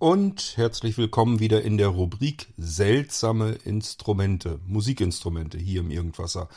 und 0.00 0.56
herzlich 0.56 0.96
willkommen 0.96 1.40
wieder 1.40 1.60
in 1.60 1.76
der 1.76 1.88
Rubrik 1.88 2.48
Seltsame 2.56 3.50
Instrumente, 3.66 4.58
Musikinstrumente 4.66 5.58
hier 5.58 5.80
im 5.80 5.90
Irgendwasser. 5.90 6.48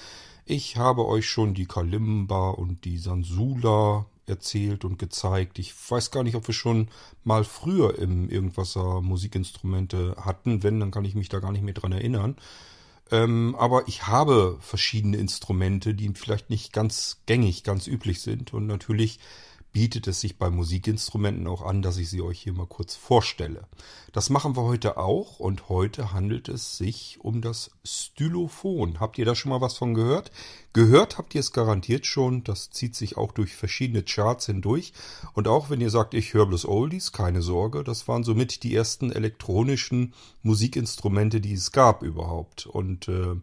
Ich 0.46 0.77
habe 0.77 1.05
euch 1.05 1.27
schon 1.27 1.53
die 1.53 1.66
Kalimba 1.66 2.51
und 2.51 2.85
die 2.85 2.98
Sansula 2.98 4.06
erzählt 4.27 4.85
und 4.85 4.98
gezeigt. 4.98 5.59
Ich 5.59 5.74
weiß 5.90 6.11
gar 6.11 6.24
nicht, 6.24 6.35
ob 6.35 6.48
wir 6.48 6.53
schon 6.53 6.87
mal 7.25 7.43
früher 7.43 8.00
im 8.00 8.29
Irgendwasser 8.29 9.02
Musikinstrumente 9.02 10.16
hatten. 10.21 10.64
Wenn, 10.64 10.80
dann 10.80 10.91
kann 10.91 11.04
ich 11.04 11.14
mich 11.14 11.28
da 11.28 11.39
gar 11.39 11.52
nicht 11.52 11.66
mehr 11.66 11.73
dran 11.73 11.91
erinnern. 11.91 12.38
Ähm, 13.12 13.57
aber 13.60 13.89
ich 13.89 14.07
habe 14.07 14.57
verschiedene 14.62 15.18
Instrumente, 15.18 15.94
die 15.94 16.10
vielleicht 16.16 16.50
nicht 16.50 16.71
ganz 16.71 17.20
gängig, 17.25 17.66
ganz 17.66 17.88
üblich 17.88 18.21
sind. 18.21 18.54
Und 18.54 18.68
natürlich 18.68 19.20
bietet 19.74 20.08
es 20.08 20.21
sich 20.21 20.38
bei 20.38 20.52
Musikinstrumenten 20.52 21.48
auch 21.48 21.64
an, 21.64 21.82
dass 21.82 21.98
ich 21.98 22.08
sie 22.08 22.21
euch 22.21 22.39
hier 22.39 22.54
mal 22.54 22.68
kurz 22.68 22.96
vorstelle. 22.96 23.68
Das 24.12 24.30
machen 24.30 24.56
wir 24.56 24.62
heute 24.62 24.97
auch 24.97 25.39
und 25.39 25.68
heute 25.68 26.14
handelt 26.14 26.47
es 26.47 26.78
sich 26.78 27.18
um 27.20 27.42
das 27.42 27.71
Stylophon. 27.83 29.00
Habt 29.00 29.18
ihr 29.18 29.25
da 29.25 29.33
schon 29.33 29.50
mal 29.50 29.61
was 29.61 29.75
von 29.75 29.96
gehört? 29.96 30.32
Gehört 30.74 31.18
habt 31.18 31.33
ihr 31.33 31.39
es 31.39 31.52
garantiert 31.52 32.05
schon, 32.05 32.44
das 32.44 32.70
zieht 32.70 32.95
sich 32.95 33.17
auch 33.17 33.31
durch 33.31 33.55
verschiedene 33.55 34.03
Charts 34.03 34.45
hindurch 34.45 34.94
und 35.33 35.47
auch 35.47 35.71
wenn 35.71 35.81
ihr 35.81 35.89
sagt, 35.89 36.13
ich 36.13 36.35
höre 36.35 36.45
bloß 36.45 36.66
Oldies, 36.66 37.11
keine 37.11 37.41
Sorge, 37.41 37.83
das 37.83 38.08
waren 38.08 38.23
somit 38.23 38.61
die 38.63 38.75
ersten 38.75 39.11
elektronischen 39.11 40.13
Musikinstrumente, 40.44 41.41
die 41.41 41.53
es 41.53 41.71
gab 41.71 42.03
überhaupt 42.03 42.67
und 42.67 43.08
äh, 43.08 43.35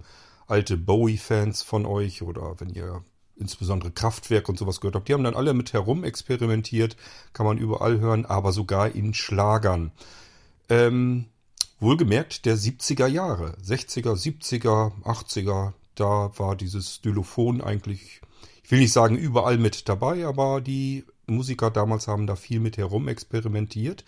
alte 0.47 0.77
Bowie-Fans 0.77 1.63
von 1.63 1.87
euch 1.87 2.23
oder 2.23 2.61
wenn 2.61 2.71
ihr 2.71 3.05
insbesondere 3.41 3.91
Kraftwerk 3.91 4.49
und 4.49 4.59
sowas 4.59 4.81
gehört 4.81 4.95
habe, 4.95 5.05
die 5.05 5.15
haben 5.15 5.25
dann 5.25 5.35
alle 5.35 5.55
mit 5.55 5.73
herum 5.73 6.05
experimentiert, 6.05 6.97
kann 7.33 7.47
man 7.47 7.59
überall 7.59 7.99
hören, 7.99 8.27
aber 8.27 8.53
sogar 8.53 8.95
in 8.95 9.15
Schlagern. 9.15 9.93
Ähm, 10.69 11.27
wohlgemerkt 11.81 12.45
der 12.45 12.57
70er 12.57 13.07
Jahre, 13.07 13.57
60er, 13.65 14.15
70er, 14.15 14.93
80er, 15.03 15.73
da 15.95 16.31
war 16.37 16.57
dieses 16.57 16.97
Stylophon 16.97 17.61
eigentlich, 17.61 18.21
ich 18.63 18.71
will 18.71 18.79
nicht 18.79 18.93
sagen 18.93 19.17
überall 19.17 19.59
mit 19.59 19.89
dabei, 19.89 20.27
aber 20.27 20.61
die 20.61 21.05
Musiker 21.27 21.71
damals 21.71 22.09
haben 22.09 22.27
da 22.27 22.37
viel 22.37 22.61
mit 22.61 22.77
herum 22.77 23.09
experimentiert. 23.09 24.05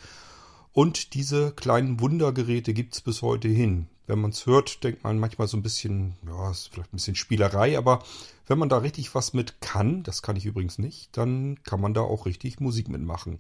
Und 0.72 1.14
diese 1.14 1.52
kleinen 1.52 2.00
Wundergeräte 2.00 2.72
gibt's 2.72 3.02
bis 3.02 3.20
heute 3.20 3.48
hin. 3.48 3.88
Wenn 4.06 4.20
man 4.20 4.30
es 4.30 4.46
hört, 4.46 4.82
denkt 4.82 5.04
man 5.04 5.18
manchmal 5.18 5.46
so 5.46 5.56
ein 5.56 5.62
bisschen, 5.62 6.14
ja, 6.26 6.50
ist 6.50 6.68
vielleicht 6.72 6.92
ein 6.92 6.96
bisschen 6.96 7.14
Spielerei, 7.14 7.76
aber 7.76 8.02
wenn 8.46 8.58
man 8.58 8.68
da 8.68 8.78
richtig 8.78 9.14
was 9.14 9.34
mit 9.34 9.60
kann, 9.60 10.02
das 10.02 10.22
kann 10.22 10.36
ich 10.36 10.46
übrigens 10.46 10.78
nicht, 10.78 11.16
dann 11.16 11.62
kann 11.62 11.80
man 11.80 11.94
da 11.94 12.00
auch 12.00 12.26
richtig 12.26 12.58
Musik 12.58 12.88
mitmachen. 12.88 13.38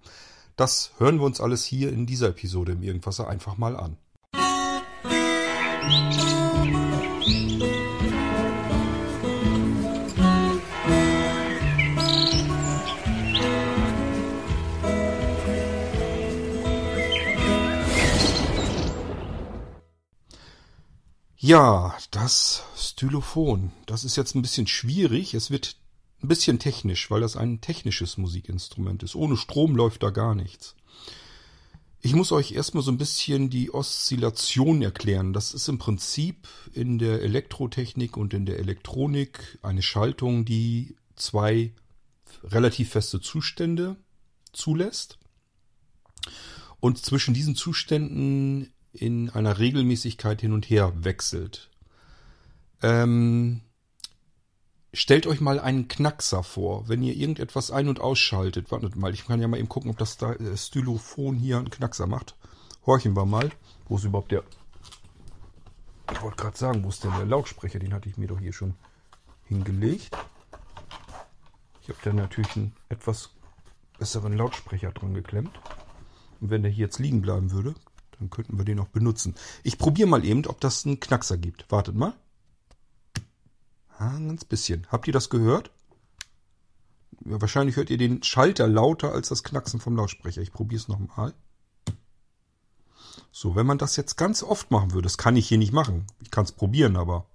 Das 0.56 0.92
hören 0.98 1.18
wir 1.18 1.24
uns 1.24 1.40
alles 1.40 1.64
hier 1.64 1.90
in 1.90 2.06
dieser 2.06 2.28
Episode 2.28 2.72
im 2.72 2.82
Irgendwasser 2.82 3.28
einfach 3.28 3.56
mal 3.56 3.76
an. 3.76 3.96
Musik 5.84 7.81
Ja, 21.44 21.98
das 22.12 22.62
Stylophon. 22.76 23.72
Das 23.86 24.04
ist 24.04 24.14
jetzt 24.14 24.36
ein 24.36 24.42
bisschen 24.42 24.68
schwierig. 24.68 25.34
Es 25.34 25.50
wird 25.50 25.74
ein 26.22 26.28
bisschen 26.28 26.60
technisch, 26.60 27.10
weil 27.10 27.20
das 27.20 27.36
ein 27.36 27.60
technisches 27.60 28.16
Musikinstrument 28.16 29.02
ist. 29.02 29.16
Ohne 29.16 29.36
Strom 29.36 29.74
läuft 29.74 30.04
da 30.04 30.10
gar 30.10 30.36
nichts. 30.36 30.76
Ich 32.00 32.14
muss 32.14 32.30
euch 32.30 32.52
erstmal 32.52 32.84
so 32.84 32.92
ein 32.92 32.96
bisschen 32.96 33.50
die 33.50 33.74
Oszillation 33.74 34.82
erklären. 34.82 35.32
Das 35.32 35.52
ist 35.52 35.66
im 35.66 35.78
Prinzip 35.78 36.46
in 36.74 37.00
der 37.00 37.22
Elektrotechnik 37.22 38.16
und 38.16 38.34
in 38.34 38.46
der 38.46 38.60
Elektronik 38.60 39.58
eine 39.62 39.82
Schaltung, 39.82 40.44
die 40.44 40.94
zwei 41.16 41.72
relativ 42.44 42.90
feste 42.90 43.20
Zustände 43.20 43.96
zulässt. 44.52 45.18
Und 46.78 47.04
zwischen 47.04 47.34
diesen 47.34 47.56
Zuständen 47.56 48.72
in 48.92 49.30
einer 49.30 49.58
Regelmäßigkeit 49.58 50.40
hin 50.40 50.52
und 50.52 50.68
her 50.68 50.92
wechselt. 51.04 51.70
Ähm, 52.82 53.62
stellt 54.92 55.26
euch 55.26 55.40
mal 55.40 55.58
einen 55.58 55.88
Knackser 55.88 56.42
vor, 56.42 56.88
wenn 56.88 57.02
ihr 57.02 57.14
irgendetwas 57.16 57.70
ein- 57.70 57.88
und 57.88 58.00
ausschaltet. 58.00 58.70
Wartet 58.70 58.96
mal, 58.96 59.14
ich 59.14 59.26
kann 59.26 59.40
ja 59.40 59.48
mal 59.48 59.58
eben 59.58 59.68
gucken, 59.68 59.90
ob 59.90 59.98
das 59.98 60.18
da, 60.18 60.32
äh, 60.32 60.56
Stylophon 60.56 61.36
hier 61.36 61.58
einen 61.58 61.70
Knackser 61.70 62.06
macht. 62.06 62.36
Horchen 62.84 63.16
wir 63.16 63.24
mal. 63.24 63.50
Wo 63.88 63.96
ist 63.96 64.04
überhaupt 64.04 64.32
der... 64.32 64.42
Ich 66.12 66.20
wollte 66.20 66.36
gerade 66.36 66.58
sagen, 66.58 66.84
wo 66.84 66.88
ist 66.88 67.04
denn 67.04 67.12
der 67.12 67.24
Lautsprecher? 67.24 67.78
Den 67.78 67.94
hatte 67.94 68.08
ich 68.08 68.18
mir 68.18 68.26
doch 68.26 68.40
hier 68.40 68.52
schon 68.52 68.74
hingelegt. 69.44 70.10
Ich 71.80 71.88
habe 71.88 71.98
da 72.04 72.12
natürlich 72.12 72.54
einen 72.56 72.74
etwas 72.88 73.30
besseren 73.98 74.36
Lautsprecher 74.36 74.92
dran 74.92 75.14
geklemmt. 75.14 75.58
Und 76.40 76.50
wenn 76.50 76.62
der 76.62 76.70
hier 76.70 76.86
jetzt 76.86 76.98
liegen 76.98 77.22
bleiben 77.22 77.50
würde, 77.52 77.74
dann 78.22 78.30
könnten 78.30 78.56
wir 78.56 78.64
den 78.64 78.78
auch 78.78 78.88
benutzen. 78.88 79.34
Ich 79.62 79.78
probiere 79.78 80.08
mal 80.08 80.24
eben, 80.24 80.46
ob 80.46 80.60
das 80.60 80.86
einen 80.86 81.00
Knackser 81.00 81.36
gibt. 81.36 81.70
Wartet 81.70 81.96
mal. 81.96 82.14
Ah, 83.98 84.16
ein 84.16 84.28
ganz 84.28 84.44
bisschen. 84.44 84.86
Habt 84.90 85.06
ihr 85.06 85.12
das 85.12 85.28
gehört? 85.28 85.70
Ja, 87.24 87.40
wahrscheinlich 87.40 87.76
hört 87.76 87.90
ihr 87.90 87.98
den 87.98 88.22
Schalter 88.22 88.66
lauter 88.66 89.12
als 89.12 89.28
das 89.28 89.42
Knacksen 89.42 89.80
vom 89.80 89.96
Lautsprecher. 89.96 90.40
Ich 90.40 90.52
probiere 90.52 90.80
es 90.80 90.88
nochmal. 90.88 91.34
So, 93.30 93.56
wenn 93.56 93.66
man 93.66 93.78
das 93.78 93.96
jetzt 93.96 94.16
ganz 94.16 94.42
oft 94.42 94.70
machen 94.70 94.92
würde, 94.92 95.06
das 95.06 95.18
kann 95.18 95.36
ich 95.36 95.48
hier 95.48 95.58
nicht 95.58 95.72
machen. 95.72 96.06
Ich 96.20 96.30
kann 96.30 96.44
es 96.44 96.52
probieren, 96.52 96.96
aber 96.96 97.26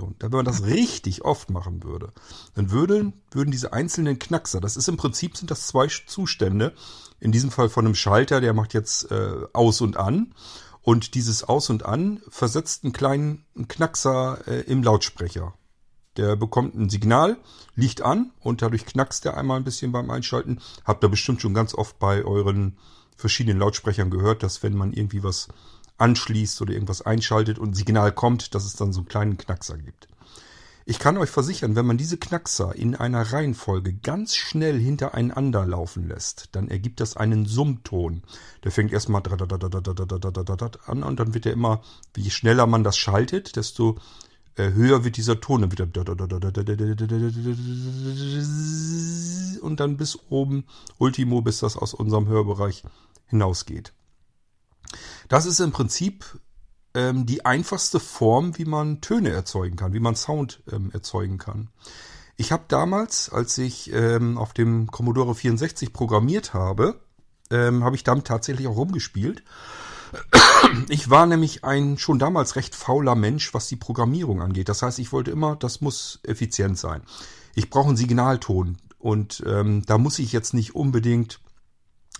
so, 0.00 0.14
wenn 0.18 0.30
man 0.30 0.44
das 0.44 0.64
richtig 0.64 1.24
oft 1.24 1.50
machen 1.50 1.82
würde, 1.84 2.12
dann 2.54 2.70
würden, 2.70 3.12
würden 3.30 3.50
diese 3.50 3.72
einzelnen 3.72 4.18
Knackser, 4.18 4.60
das 4.60 4.76
ist 4.76 4.88
im 4.88 4.96
Prinzip 4.96 5.36
sind 5.36 5.50
das 5.50 5.66
zwei 5.66 5.86
Zustände, 5.86 6.74
in 7.20 7.32
diesem 7.32 7.50
Fall 7.50 7.68
von 7.68 7.84
einem 7.84 7.94
Schalter, 7.94 8.40
der 8.40 8.54
macht 8.54 8.72
jetzt 8.74 9.10
äh, 9.10 9.46
aus 9.52 9.80
und 9.80 9.96
an. 9.96 10.34
Und 10.82 11.14
dieses 11.14 11.44
Aus 11.44 11.68
und 11.68 11.84
An 11.84 12.22
versetzt 12.30 12.84
einen 12.84 12.94
kleinen 12.94 13.44
Knackser 13.68 14.38
äh, 14.46 14.60
im 14.62 14.82
Lautsprecher. 14.82 15.52
Der 16.16 16.36
bekommt 16.36 16.74
ein 16.74 16.88
Signal, 16.88 17.36
liegt 17.74 18.00
an 18.00 18.32
und 18.40 18.62
dadurch 18.62 18.86
knackst 18.86 19.26
der 19.26 19.36
einmal 19.36 19.58
ein 19.58 19.64
bisschen 19.64 19.92
beim 19.92 20.10
Einschalten. 20.10 20.58
Habt 20.84 21.04
ihr 21.04 21.10
bestimmt 21.10 21.42
schon 21.42 21.52
ganz 21.52 21.74
oft 21.74 21.98
bei 21.98 22.24
euren 22.24 22.78
verschiedenen 23.14 23.58
Lautsprechern 23.58 24.10
gehört, 24.10 24.42
dass 24.42 24.62
wenn 24.62 24.74
man 24.74 24.94
irgendwie 24.94 25.22
was 25.22 25.48
anschließt 26.00 26.60
oder 26.62 26.72
irgendwas 26.72 27.02
einschaltet 27.02 27.58
und 27.58 27.74
Signal 27.76 28.12
kommt, 28.12 28.54
dass 28.54 28.64
es 28.64 28.76
dann 28.76 28.92
so 28.92 29.00
einen 29.00 29.08
kleinen 29.08 29.36
Knackser 29.36 29.78
gibt. 29.78 30.08
Ich 30.86 30.98
kann 30.98 31.18
euch 31.18 31.30
versichern, 31.30 31.76
wenn 31.76 31.86
man 31.86 31.98
diese 31.98 32.16
Knackser 32.16 32.74
in 32.74 32.96
einer 32.96 33.32
Reihenfolge 33.32 33.92
ganz 33.92 34.34
schnell 34.34 34.80
hintereinander 34.80 35.64
laufen 35.64 36.08
lässt, 36.08 36.48
dann 36.52 36.68
ergibt 36.68 36.98
das 37.00 37.16
einen 37.16 37.46
Summton. 37.46 38.22
Der 38.64 38.72
fängt 38.72 38.92
erstmal 38.92 39.22
an 40.86 41.02
und 41.04 41.20
dann 41.20 41.34
wird 41.34 41.46
er 41.46 41.52
immer, 41.52 41.82
je 42.16 42.30
schneller 42.30 42.66
man 42.66 42.82
das 42.82 42.96
schaltet, 42.96 43.54
desto 43.54 43.98
höher 44.56 45.04
wird 45.04 45.16
dieser 45.16 45.40
Ton. 45.40 45.60
Dann 45.60 45.70
wird 45.70 45.96
und 49.62 49.80
dann 49.80 49.96
bis 49.96 50.18
oben, 50.28 50.64
Ultimo, 50.98 51.40
bis 51.42 51.60
das 51.60 51.76
aus 51.76 51.94
unserem 51.94 52.26
Hörbereich 52.26 52.82
hinausgeht. 53.26 53.92
Das 55.30 55.46
ist 55.46 55.60
im 55.60 55.70
Prinzip 55.70 56.24
ähm, 56.92 57.24
die 57.24 57.46
einfachste 57.46 58.00
Form, 58.00 58.58
wie 58.58 58.64
man 58.64 59.00
Töne 59.00 59.30
erzeugen 59.30 59.76
kann, 59.76 59.92
wie 59.92 60.00
man 60.00 60.16
Sound 60.16 60.60
ähm, 60.70 60.90
erzeugen 60.92 61.38
kann. 61.38 61.68
Ich 62.36 62.50
habe 62.50 62.64
damals, 62.66 63.30
als 63.30 63.56
ich 63.56 63.92
ähm, 63.92 64.36
auf 64.36 64.52
dem 64.52 64.90
Commodore 64.90 65.36
64 65.36 65.92
programmiert 65.92 66.52
habe, 66.52 67.00
ähm, 67.48 67.84
habe 67.84 67.94
ich 67.94 68.02
damit 68.02 68.26
tatsächlich 68.26 68.66
auch 68.66 68.76
rumgespielt. 68.76 69.44
Ich 70.88 71.08
war 71.08 71.26
nämlich 71.26 71.62
ein 71.62 71.96
schon 71.96 72.18
damals 72.18 72.56
recht 72.56 72.74
fauler 72.74 73.14
Mensch, 73.14 73.54
was 73.54 73.68
die 73.68 73.76
Programmierung 73.76 74.42
angeht. 74.42 74.68
Das 74.68 74.82
heißt, 74.82 74.98
ich 74.98 75.12
wollte 75.12 75.30
immer, 75.30 75.54
das 75.54 75.80
muss 75.80 76.18
effizient 76.24 76.76
sein. 76.76 77.02
Ich 77.54 77.70
brauche 77.70 77.88
einen 77.88 77.96
Signalton 77.96 78.78
und 78.98 79.44
ähm, 79.46 79.84
da 79.86 79.96
muss 79.98 80.18
ich 80.18 80.32
jetzt 80.32 80.52
nicht 80.52 80.74
unbedingt 80.74 81.40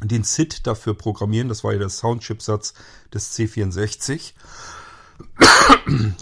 den 0.03 0.25
SID 0.25 0.67
dafür 0.67 0.95
programmieren. 0.95 1.49
Das 1.49 1.65
war 1.65 1.73
ja 1.73 1.79
der 1.79 1.89
Soundchipsatz 1.89 2.75
des 3.13 3.37
C64. 3.37 4.33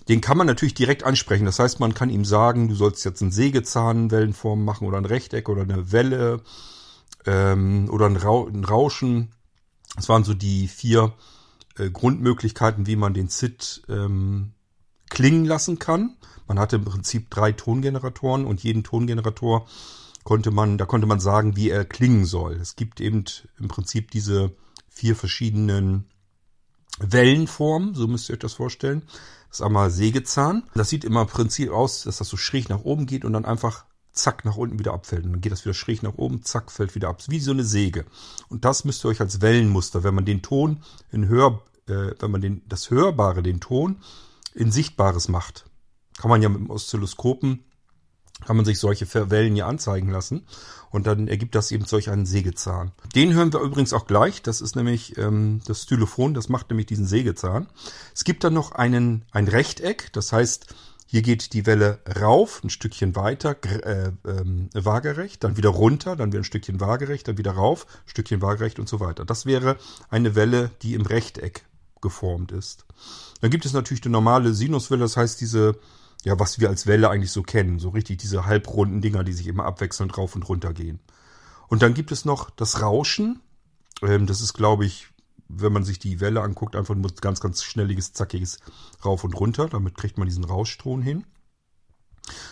Den 0.09 0.21
kann 0.21 0.37
man 0.37 0.47
natürlich 0.47 0.75
direkt 0.75 1.05
ansprechen. 1.05 1.45
Das 1.45 1.59
heißt, 1.59 1.81
man 1.81 1.95
kann 1.95 2.11
ihm 2.11 2.25
sagen, 2.25 2.69
du 2.69 2.75
sollst 2.75 3.05
jetzt 3.05 3.23
einen 3.23 3.31
Sägezahnwellenform 3.31 4.65
machen 4.65 4.87
oder 4.87 4.99
ein 4.99 5.05
Rechteck 5.05 5.49
oder 5.49 5.63
eine 5.63 5.93
Welle 5.93 6.43
ähm, 7.27 7.89
oder 7.91 8.07
ein, 8.07 8.17
Ra 8.17 8.45
ein, 8.47 8.65
Rauschen. 8.65 9.33
Das 9.97 10.09
waren 10.09 10.25
so 10.25 10.35
die 10.35 10.69
vier 10.69 11.13
äh, 11.77 11.91
Grundmöglichkeiten, 11.91 12.87
wie 12.87 12.97
man 12.97 13.15
den 13.15 13.29
SID 13.29 13.83
ähm, 13.89 14.53
klingen 15.11 15.45
lassen 15.45 15.79
kann. 15.79 16.17
Man 16.47 16.59
hatte 16.59 16.77
im 16.77 16.85
Prinzip 16.85 17.31
drei 17.31 17.53
Tongeneratoren 17.53 18.45
und 18.45 18.63
jeden 18.63 18.85
Tongenerator 18.85 19.67
konnte 20.29 20.51
man, 20.51 20.77
da 20.77 20.85
konnte 20.85 21.07
man 21.07 21.21
sagen, 21.21 21.57
wie 21.57 21.71
er 21.71 21.87
klingen 21.87 22.27
soll. 22.27 22.57
Es 22.57 22.77
gibt 22.77 23.01
eben 23.01 23.25
im 23.59 23.69
Prinzip 23.69 24.11
diese 24.11 24.55
vier 24.91 25.17
verschiedenen 25.17 26.05
Wellenformen, 26.99 27.95
so 27.95 28.07
müsst 28.07 28.29
ihr 28.29 28.35
euch 28.35 28.41
das 28.41 28.53
vorstellen. 28.53 29.05
Das 29.49 29.61
ist 29.61 29.65
einmal 29.65 29.91
Sägezahn. 29.91 30.65
Das 30.75 30.91
sieht 30.91 31.05
immer 31.05 31.23
im 31.23 31.29
Prinzip 31.29 31.71
aus, 31.71 32.03
dass 32.03 32.19
das 32.19 32.29
so 32.29 32.37
schräg 32.37 32.69
nach 32.69 32.85
oben 32.85 33.07
geht 33.07 33.25
und 33.25 33.33
dann 33.33 33.47
einfach 33.47 33.87
zack 34.13 34.45
nach 34.45 34.59
unten 34.59 34.79
wieder 34.79 34.93
abfällt. 34.93 35.25
Und 35.25 35.33
dann 35.33 35.41
geht 35.41 35.51
das 35.51 35.65
wieder 35.65 35.73
schräg 35.73 36.03
nach 36.03 36.19
oben, 36.19 36.43
zack, 36.43 36.71
fällt 36.71 36.95
wieder 36.95 37.09
ab. 37.09 37.23
Wie 37.29 37.41
so 37.41 37.53
eine 37.53 37.65
Säge. 37.65 38.05
Und 38.51 38.67
das 38.67 38.85
müsst 38.85 39.07
ihr 39.07 39.09
euch 39.09 39.23
als 39.23 39.41
Wellenmuster, 39.41 40.05
wenn 40.05 40.15
man 40.15 40.27
den 40.27 40.43
Ton 40.43 40.83
in 41.11 41.29
Hör, 41.29 41.63
äh, 41.87 42.11
wenn 42.19 42.31
man 42.31 42.43
den, 42.43 42.61
das 42.69 42.91
Hörbare, 42.91 43.43
den 43.43 43.61
Ton 43.61 44.03
in 44.53 44.73
Sichtbares 44.73 45.29
macht. 45.29 45.65
Kann 46.19 46.29
man 46.29 46.43
ja 46.43 46.51
mit 46.51 46.59
dem 46.59 46.69
Oszilloskopen 46.69 47.65
kann 48.47 48.57
man 48.57 48.65
sich 48.65 48.79
solche 48.79 49.31
Wellen 49.31 49.55
hier 49.55 49.67
anzeigen 49.67 50.11
lassen 50.11 50.47
und 50.91 51.07
dann 51.07 51.29
ergibt 51.29 51.55
das 51.55 51.71
eben 51.71 51.85
solch 51.85 52.11
einen 52.11 52.27
Sägezahn. 52.27 52.93
Den 53.15 53.35
hören 53.35 53.53
wir 53.53 53.61
übrigens 53.61 53.93
auch 53.93 54.07
gleich. 54.07 54.43
Das 54.43 54.61
ist 54.61 54.77
nämlich 54.77 55.19
ähm, 55.19 55.61
das 55.67 55.83
Stylophon, 55.83 56.35
das 56.35 56.49
macht 56.49 56.71
nämlich 56.71 56.87
diesen 56.87 57.07
Sägezahn. 57.07 57.67
Es 58.15 58.25
gibt 58.25 58.45
dann 58.45 58.55
noch 58.55 58.73
einen 58.73 59.25
ein 59.33 59.49
Rechteck, 59.49 60.13
das 60.13 60.33
heißt, 60.33 60.75
hier 61.11 61.23
geht 61.23 61.55
die 61.55 61.65
Welle 61.65 62.01
rauf, 62.21 62.63
ein 62.63 62.69
Stückchen 62.69 63.17
weiter, 63.17 63.57
äh, 63.65 64.13
ähm, 64.27 64.69
waagerecht, 64.75 65.43
dann 65.43 65.57
wieder 65.57 65.71
runter, 65.71 66.17
dann 66.17 66.33
wieder 66.33 66.41
ein 66.41 66.45
Stückchen 66.45 66.81
waagerecht, 66.81 67.27
dann 67.29 67.39
wieder 67.39 67.53
rauf, 67.53 67.87
Stückchen 68.05 68.43
waagerecht 68.43 68.79
und 68.79 68.91
so 68.91 69.01
weiter. 69.01 69.25
Das 69.25 69.47
wäre 69.47 69.79
eine 70.11 70.35
Welle, 70.35 70.71
die 70.83 70.93
im 70.93 71.07
Rechteck 71.07 71.65
geformt 72.03 72.53
ist. 72.53 72.85
Dann 73.41 73.51
gibt 73.51 73.65
es 73.65 73.73
natürlich 73.73 74.03
die 74.03 74.11
normale 74.11 74.53
Sinuswelle, 74.53 75.01
das 75.01 75.17
heißt 75.17 75.41
diese 75.41 75.79
ja, 76.25 76.39
was 76.39 76.59
wir 76.59 76.69
als 76.69 76.87
Welle 76.87 77.11
eigentlich 77.11 77.33
so 77.33 77.43
kennen. 77.43 77.79
So 77.79 77.91
richtig 77.91 78.19
diese 78.19 78.47
halbrunden 78.47 79.01
Dinger, 79.01 79.25
die 79.25 79.33
sich 79.33 79.47
immer 79.47 79.65
abwechselnd 79.65 80.17
rauf 80.19 80.35
und 80.35 80.49
runter 80.49 80.73
gehen. 80.73 81.01
Und 81.69 81.83
dann 81.83 81.95
gibt 81.95 82.13
es 82.13 82.25
noch 82.25 82.51
das 82.51 82.83
Rauschen. 82.83 83.41
Ähm, 84.03 84.27
das 84.27 84.41
ist, 84.41 84.55
glaube 84.55 84.85
ich, 84.85 85.09
wenn 85.49 85.73
man 85.73 85.85
sich 85.85 85.99
die 85.99 86.21
Welle 86.21 86.43
anguckt, 86.43 86.77
einfach 86.77 86.95
nur 86.95 87.11
ganz, 87.21 87.41
ganz 87.41 87.63
schnelliges, 87.63 88.13
zackiges 88.13 88.59
rauf 89.05 89.25
und 89.25 89.39
runter. 89.39 89.69
Damit 89.69 89.97
kriegt 89.97 90.19
man 90.19 90.29
diesen 90.29 90.45
Rauschton 90.45 91.03
hin. 91.03 91.25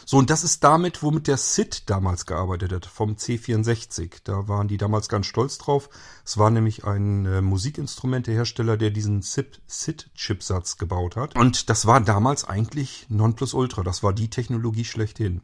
So, 0.04 0.18
und 0.18 0.30
das 0.30 0.44
ist 0.44 0.62
damit, 0.64 1.02
womit 1.02 1.26
der 1.26 1.36
SID 1.36 1.88
damals 1.90 2.26
gearbeitet 2.26 2.72
hat, 2.72 2.86
vom 2.86 3.14
C64. 3.14 4.20
Da 4.24 4.48
waren 4.48 4.68
die 4.68 4.76
damals 4.76 5.08
ganz 5.08 5.26
stolz 5.26 5.58
drauf. 5.58 5.88
Es 6.24 6.38
war 6.38 6.50
nämlich 6.50 6.84
ein 6.84 7.26
äh, 7.26 7.40
Musikinstrumentehersteller, 7.40 8.76
der 8.76 8.90
diesen 8.90 9.22
SID-Chipsatz 9.22 10.78
gebaut 10.78 11.16
hat. 11.16 11.36
Und 11.36 11.68
das 11.70 11.86
war 11.86 12.00
damals 12.00 12.44
eigentlich 12.44 13.06
Nonplusultra. 13.08 13.82
Das 13.82 14.02
war 14.02 14.12
die 14.12 14.30
Technologie 14.30 14.84
schlechthin. 14.84 15.42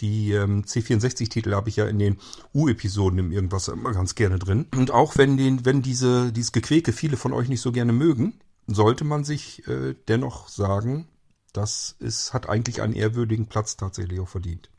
Die 0.00 0.32
ähm, 0.32 0.64
C64-Titel 0.64 1.54
habe 1.54 1.68
ich 1.68 1.76
ja 1.76 1.86
in 1.86 1.98
den 1.98 2.18
U-Episoden 2.54 3.18
im 3.18 3.32
Irgendwas 3.32 3.68
immer 3.68 3.92
ganz 3.92 4.14
gerne 4.14 4.38
drin. 4.38 4.66
Und 4.74 4.90
auch 4.90 5.16
wenn 5.16 5.36
den, 5.36 5.64
wenn 5.64 5.82
diese, 5.82 6.32
dieses 6.32 6.52
Gequäke 6.52 6.92
viele 6.92 7.16
von 7.16 7.32
euch 7.32 7.48
nicht 7.48 7.60
so 7.60 7.72
gerne 7.72 7.92
mögen, 7.92 8.34
sollte 8.66 9.04
man 9.04 9.24
sich 9.24 9.66
äh, 9.68 9.94
dennoch 10.08 10.48
sagen, 10.48 11.08
das 11.56 11.96
ist, 11.98 12.32
hat 12.32 12.48
eigentlich 12.48 12.82
einen 12.82 12.92
ehrwürdigen 12.92 13.46
Platz 13.46 13.76
tatsächlich 13.76 14.20
auch 14.20 14.28
verdient. 14.28 14.70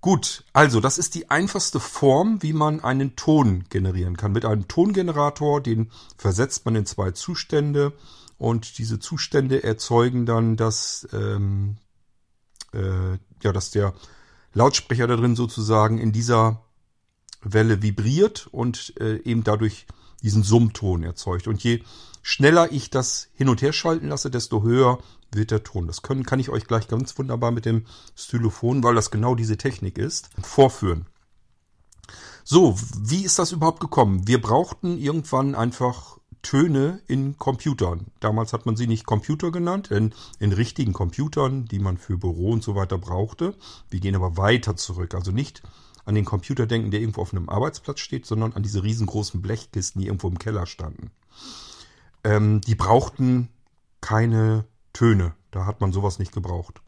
Gut, 0.00 0.44
also 0.52 0.80
das 0.80 0.98
ist 0.98 1.14
die 1.14 1.30
einfachste 1.30 1.78
Form, 1.78 2.42
wie 2.42 2.52
man 2.52 2.80
einen 2.80 3.14
Ton 3.14 3.64
generieren 3.68 4.16
kann. 4.16 4.32
Mit 4.32 4.44
einem 4.44 4.66
Tongenerator, 4.66 5.60
den 5.60 5.92
versetzt 6.16 6.64
man 6.64 6.74
in 6.74 6.86
zwei 6.86 7.12
Zustände 7.12 7.92
und 8.36 8.78
diese 8.78 8.98
Zustände 8.98 9.62
erzeugen 9.62 10.26
dann, 10.26 10.56
dass, 10.56 11.06
ähm, 11.12 11.76
äh, 12.72 13.12
ja, 13.42 13.52
dass 13.52 13.70
der 13.70 13.94
Lautsprecher 14.54 15.06
da 15.06 15.14
drin 15.14 15.36
sozusagen 15.36 15.98
in 15.98 16.10
dieser 16.10 16.64
Welle 17.40 17.82
vibriert 17.82 18.48
und 18.50 18.94
äh, 19.00 19.18
eben 19.22 19.44
dadurch 19.44 19.86
diesen 20.22 20.42
Summton 20.42 21.02
erzeugt. 21.02 21.46
Und 21.46 21.62
je 21.62 21.82
schneller 22.22 22.70
ich 22.72 22.90
das 22.90 23.28
hin 23.34 23.48
und 23.48 23.62
her 23.62 23.72
schalten 23.72 24.08
lasse, 24.08 24.30
desto 24.30 24.62
höher 24.62 24.98
wird 25.32 25.50
der 25.50 25.64
Ton. 25.64 25.86
Das 25.86 26.02
können, 26.02 26.24
kann 26.24 26.40
ich 26.40 26.50
euch 26.50 26.66
gleich 26.66 26.88
ganz 26.88 27.18
wunderbar 27.18 27.50
mit 27.50 27.64
dem 27.64 27.86
Stylophon, 28.16 28.82
weil 28.82 28.94
das 28.94 29.10
genau 29.10 29.34
diese 29.34 29.56
Technik 29.56 29.98
ist, 29.98 30.30
vorführen. 30.42 31.06
So, 32.44 32.76
wie 32.98 33.24
ist 33.24 33.38
das 33.38 33.52
überhaupt 33.52 33.80
gekommen? 33.80 34.26
Wir 34.26 34.40
brauchten 34.40 34.98
irgendwann 34.98 35.54
einfach 35.54 36.18
Töne 36.42 37.00
in 37.06 37.38
Computern. 37.38 38.06
Damals 38.18 38.52
hat 38.52 38.66
man 38.66 38.76
sie 38.76 38.88
nicht 38.88 39.06
Computer 39.06 39.52
genannt, 39.52 39.90
denn 39.90 40.12
in 40.40 40.52
richtigen 40.52 40.92
Computern, 40.92 41.66
die 41.66 41.78
man 41.78 41.98
für 41.98 42.18
Büro 42.18 42.50
und 42.50 42.64
so 42.64 42.74
weiter 42.74 42.98
brauchte. 42.98 43.54
Wir 43.90 44.00
gehen 44.00 44.16
aber 44.16 44.36
weiter 44.36 44.76
zurück. 44.76 45.14
Also 45.14 45.30
nicht 45.30 45.62
an 46.04 46.14
den 46.14 46.24
Computer 46.24 46.66
denken, 46.66 46.90
der 46.90 47.00
irgendwo 47.00 47.22
auf 47.22 47.32
einem 47.32 47.48
Arbeitsplatz 47.48 48.00
steht, 48.00 48.26
sondern 48.26 48.52
an 48.52 48.62
diese 48.62 48.82
riesengroßen 48.82 49.40
Blechkisten, 49.40 50.00
die 50.00 50.08
irgendwo 50.08 50.28
im 50.28 50.38
Keller 50.38 50.66
standen. 50.66 51.10
Ähm, 52.24 52.60
die 52.60 52.74
brauchten 52.74 53.48
keine 54.00 54.64
Töne. 54.92 55.34
Da 55.50 55.66
hat 55.66 55.80
man 55.80 55.92
sowas 55.92 56.18
nicht 56.18 56.32
gebraucht. 56.32 56.80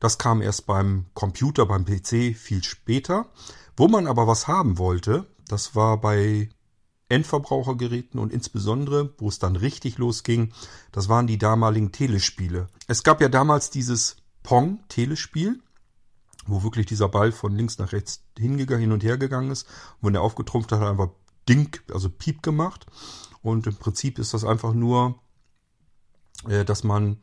Das 0.00 0.18
kam 0.18 0.42
erst 0.42 0.66
beim 0.66 1.06
Computer, 1.14 1.66
beim 1.66 1.84
PC 1.84 2.36
viel 2.36 2.62
später. 2.62 3.30
Wo 3.76 3.88
man 3.88 4.06
aber 4.06 4.26
was 4.26 4.48
haben 4.48 4.78
wollte, 4.78 5.26
das 5.48 5.74
war 5.74 6.00
bei 6.00 6.48
Endverbrauchergeräten 7.08 8.18
und 8.18 8.32
insbesondere, 8.32 9.14
wo 9.18 9.28
es 9.28 9.38
dann 9.38 9.56
richtig 9.56 9.98
losging, 9.98 10.52
das 10.92 11.08
waren 11.08 11.26
die 11.26 11.38
damaligen 11.38 11.92
Telespiele. 11.92 12.66
Es 12.88 13.02
gab 13.02 13.20
ja 13.20 13.28
damals 13.28 13.70
dieses 13.70 14.16
Pong-Telespiel, 14.42 15.60
wo 16.46 16.62
wirklich 16.62 16.86
dieser 16.86 17.08
Ball 17.08 17.32
von 17.32 17.54
links 17.54 17.78
nach 17.78 17.92
rechts 17.92 18.22
hingegangen, 18.38 18.82
hin 18.82 18.92
und 18.92 19.04
her 19.04 19.18
gegangen 19.18 19.50
ist. 19.50 19.66
Und 20.00 20.08
wenn 20.08 20.14
er 20.14 20.22
aufgetrumpft 20.22 20.72
hat, 20.72 20.80
hat 20.80 20.86
er 20.86 20.90
einfach 20.90 21.10
Ding, 21.48 21.78
also 21.92 22.10
Piep 22.10 22.42
gemacht. 22.42 22.86
Und 23.42 23.66
im 23.66 23.76
Prinzip 23.76 24.18
ist 24.18 24.34
das 24.34 24.44
einfach 24.44 24.72
nur, 24.72 25.18
äh, 26.48 26.64
dass 26.64 26.84
man 26.84 27.18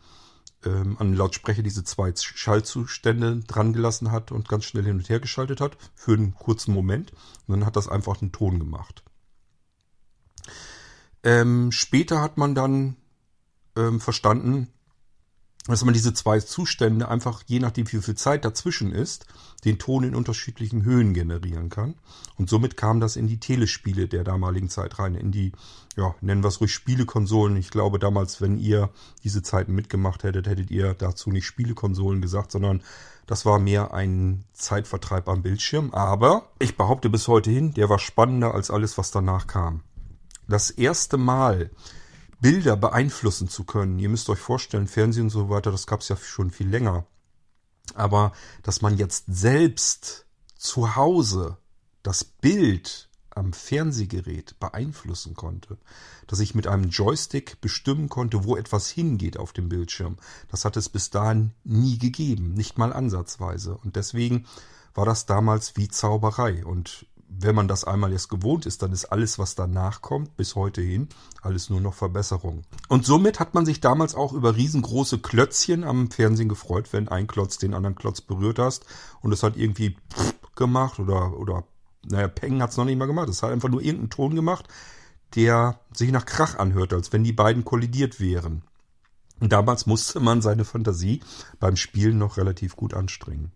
ähm, 0.65 0.97
an 0.99 1.07
den 1.07 1.17
Lautsprecher 1.17 1.63
diese 1.63 1.83
zwei 1.83 2.13
Schaltzustände 2.15 3.41
dran 3.41 3.73
gelassen 3.73 4.11
hat 4.11 4.31
und 4.31 4.47
ganz 4.47 4.65
schnell 4.65 4.85
hin 4.85 4.97
und 4.97 5.09
her 5.09 5.19
geschaltet 5.19 5.61
hat 5.61 5.77
für 5.95 6.13
einen 6.13 6.33
kurzen 6.33 6.73
Moment. 6.73 7.11
Und 7.47 7.59
dann 7.59 7.65
hat 7.65 7.75
das 7.75 7.87
einfach 7.87 8.21
einen 8.21 8.31
Ton 8.31 8.59
gemacht. 8.59 9.03
Ähm, 11.23 11.71
später 11.71 12.21
hat 12.21 12.37
man 12.37 12.55
dann 12.55 12.97
ähm, 13.75 13.99
verstanden, 13.99 14.69
dass 15.67 15.83
man 15.85 15.93
diese 15.93 16.13
zwei 16.13 16.39
Zustände 16.39 17.07
einfach, 17.07 17.43
je 17.45 17.59
nachdem 17.59 17.89
wie 17.91 18.01
viel 18.01 18.15
Zeit 18.15 18.43
dazwischen 18.43 18.91
ist, 18.91 19.25
den 19.63 19.79
Ton 19.79 20.03
in 20.03 20.15
unterschiedlichen 20.15 20.83
Höhen 20.83 21.13
generieren 21.13 21.69
kann. 21.69 21.95
Und 22.37 22.49
somit 22.49 22.75
kam 22.75 22.99
das 22.99 23.15
in 23.15 23.27
die 23.27 23.39
Telespiele 23.39 24.07
der 24.07 24.25
damaligen 24.25 24.69
Zeit 24.69 24.99
rein, 24.99 25.15
in 25.15 25.31
die, 25.31 25.53
ja, 25.95 26.15
nennen 26.19 26.43
wir 26.43 26.49
es 26.49 26.59
ruhig 26.59 26.73
Spielekonsolen. 26.73 27.55
Ich 27.55 27.71
glaube 27.71 27.97
damals, 27.97 28.41
wenn 28.41 28.57
ihr 28.57 28.89
diese 29.23 29.41
Zeiten 29.41 29.73
mitgemacht 29.73 30.23
hättet, 30.23 30.47
hättet 30.47 30.69
ihr 30.69 30.93
dazu 30.93 31.29
nicht 31.29 31.45
Spielekonsolen 31.45 32.21
gesagt, 32.21 32.51
sondern 32.51 32.83
das 33.25 33.45
war 33.45 33.57
mehr 33.57 33.93
ein 33.93 34.43
Zeitvertreib 34.51 35.29
am 35.29 35.43
Bildschirm. 35.43 35.91
Aber 35.93 36.49
ich 36.59 36.75
behaupte 36.75 37.09
bis 37.09 37.29
heute 37.29 37.51
hin, 37.51 37.73
der 37.73 37.89
war 37.89 37.99
spannender 37.99 38.53
als 38.53 38.69
alles, 38.69 38.97
was 38.97 39.11
danach 39.11 39.47
kam. 39.47 39.81
Das 40.49 40.71
erste 40.71 41.17
Mal, 41.17 41.69
Bilder 42.43 42.75
beeinflussen 42.75 43.47
zu 43.47 43.63
können. 43.63 43.99
Ihr 43.99 44.09
müsst 44.09 44.29
euch 44.29 44.37
vorstellen, 44.37 44.87
Fernsehen 44.87 45.23
und 45.23 45.29
so 45.29 45.49
weiter, 45.49 45.71
das 45.71 45.87
gab 45.87 46.01
es 46.01 46.09
ja 46.09 46.17
schon 46.17 46.51
viel 46.51 46.67
länger. 46.67 47.05
Aber 47.95 48.33
dass 48.63 48.81
man 48.81 48.97
jetzt 48.97 49.23
selbst 49.27 50.25
zu 50.57 50.97
Hause 50.97 51.57
das 52.03 52.25
Bild 52.25 53.07
am 53.29 53.53
Fernsehgerät 53.53 54.59
beeinflussen 54.59 55.35
konnte, 55.35 55.77
dass 56.27 56.41
ich 56.41 56.53
mit 56.53 56.67
einem 56.67 56.89
Joystick 56.89 57.61
bestimmen 57.61 58.09
konnte, 58.09 58.43
wo 58.43 58.57
etwas 58.57 58.89
hingeht 58.89 59.37
auf 59.37 59.53
dem 59.53 59.69
Bildschirm, 59.69 60.17
das 60.49 60.65
hat 60.65 60.75
es 60.75 60.89
bis 60.89 61.11
dahin 61.11 61.53
nie 61.63 61.97
gegeben, 61.97 62.55
nicht 62.55 62.77
mal 62.77 62.91
ansatzweise. 62.91 63.77
Und 63.77 63.95
deswegen 63.95 64.47
war 64.93 65.05
das 65.05 65.25
damals 65.25 65.77
wie 65.77 65.87
Zauberei. 65.87 66.65
Und 66.65 67.05
wenn 67.39 67.55
man 67.55 67.67
das 67.67 67.83
einmal 67.83 68.11
jetzt 68.11 68.29
gewohnt 68.29 68.65
ist, 68.65 68.81
dann 68.81 68.91
ist 68.91 69.05
alles, 69.05 69.39
was 69.39 69.55
danach 69.55 70.01
kommt, 70.01 70.35
bis 70.37 70.55
heute 70.55 70.81
hin, 70.81 71.09
alles 71.41 71.69
nur 71.69 71.81
noch 71.81 71.93
Verbesserung. 71.93 72.63
Und 72.89 73.05
somit 73.05 73.39
hat 73.39 73.53
man 73.53 73.65
sich 73.65 73.81
damals 73.81 74.15
auch 74.15 74.33
über 74.33 74.55
riesengroße 74.55 75.19
Klötzchen 75.19 75.83
am 75.83 76.11
Fernsehen 76.11 76.49
gefreut, 76.49 76.91
wenn 76.91 77.07
ein 77.07 77.27
Klotz 77.27 77.57
den 77.57 77.73
anderen 77.73 77.95
Klotz 77.95 78.21
berührt 78.21 78.59
hast 78.59 78.85
und 79.21 79.31
es 79.31 79.43
hat 79.43 79.57
irgendwie 79.57 79.97
gemacht 80.55 80.99
oder, 80.99 81.37
oder, 81.37 81.63
naja, 82.05 82.27
Peng 82.27 82.61
hat 82.61 82.71
es 82.71 82.77
noch 82.77 82.85
nicht 82.85 82.97
mal 82.97 83.07
gemacht. 83.07 83.29
Es 83.29 83.43
hat 83.43 83.51
einfach 83.51 83.69
nur 83.69 83.81
irgendeinen 83.81 84.09
Ton 84.09 84.35
gemacht, 84.35 84.67
der 85.35 85.79
sich 85.93 86.11
nach 86.11 86.25
Krach 86.25 86.57
anhört, 86.57 86.93
als 86.93 87.11
wenn 87.11 87.23
die 87.23 87.33
beiden 87.33 87.65
kollidiert 87.65 88.19
wären. 88.19 88.63
Und 89.39 89.51
damals 89.51 89.85
musste 89.85 90.19
man 90.19 90.41
seine 90.41 90.63
Fantasie 90.63 91.21
beim 91.59 91.75
Spielen 91.75 92.17
noch 92.17 92.37
relativ 92.37 92.75
gut 92.75 92.93
anstrengen. 92.93 93.51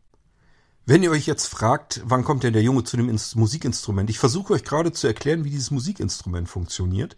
Wenn 0.90 1.04
ihr 1.04 1.12
euch 1.12 1.26
jetzt 1.26 1.48
fragt, 1.48 2.02
wann 2.06 2.24
kommt 2.24 2.44
denn 2.44 2.54
der 2.54 2.64
Junge 2.64 2.86
zu 2.86 2.96
dem 2.96 3.14
Musikinstrument? 3.36 4.10
Ich 4.10 4.20
versuche 4.20 4.54
euch 4.54 4.64
gerade 4.64 4.94
zu 4.94 5.06
erklären, 5.06 5.44
wie 5.44 5.50
dieses 5.50 5.70
Musikinstrument 5.70 6.48
funktioniert. 6.48 7.18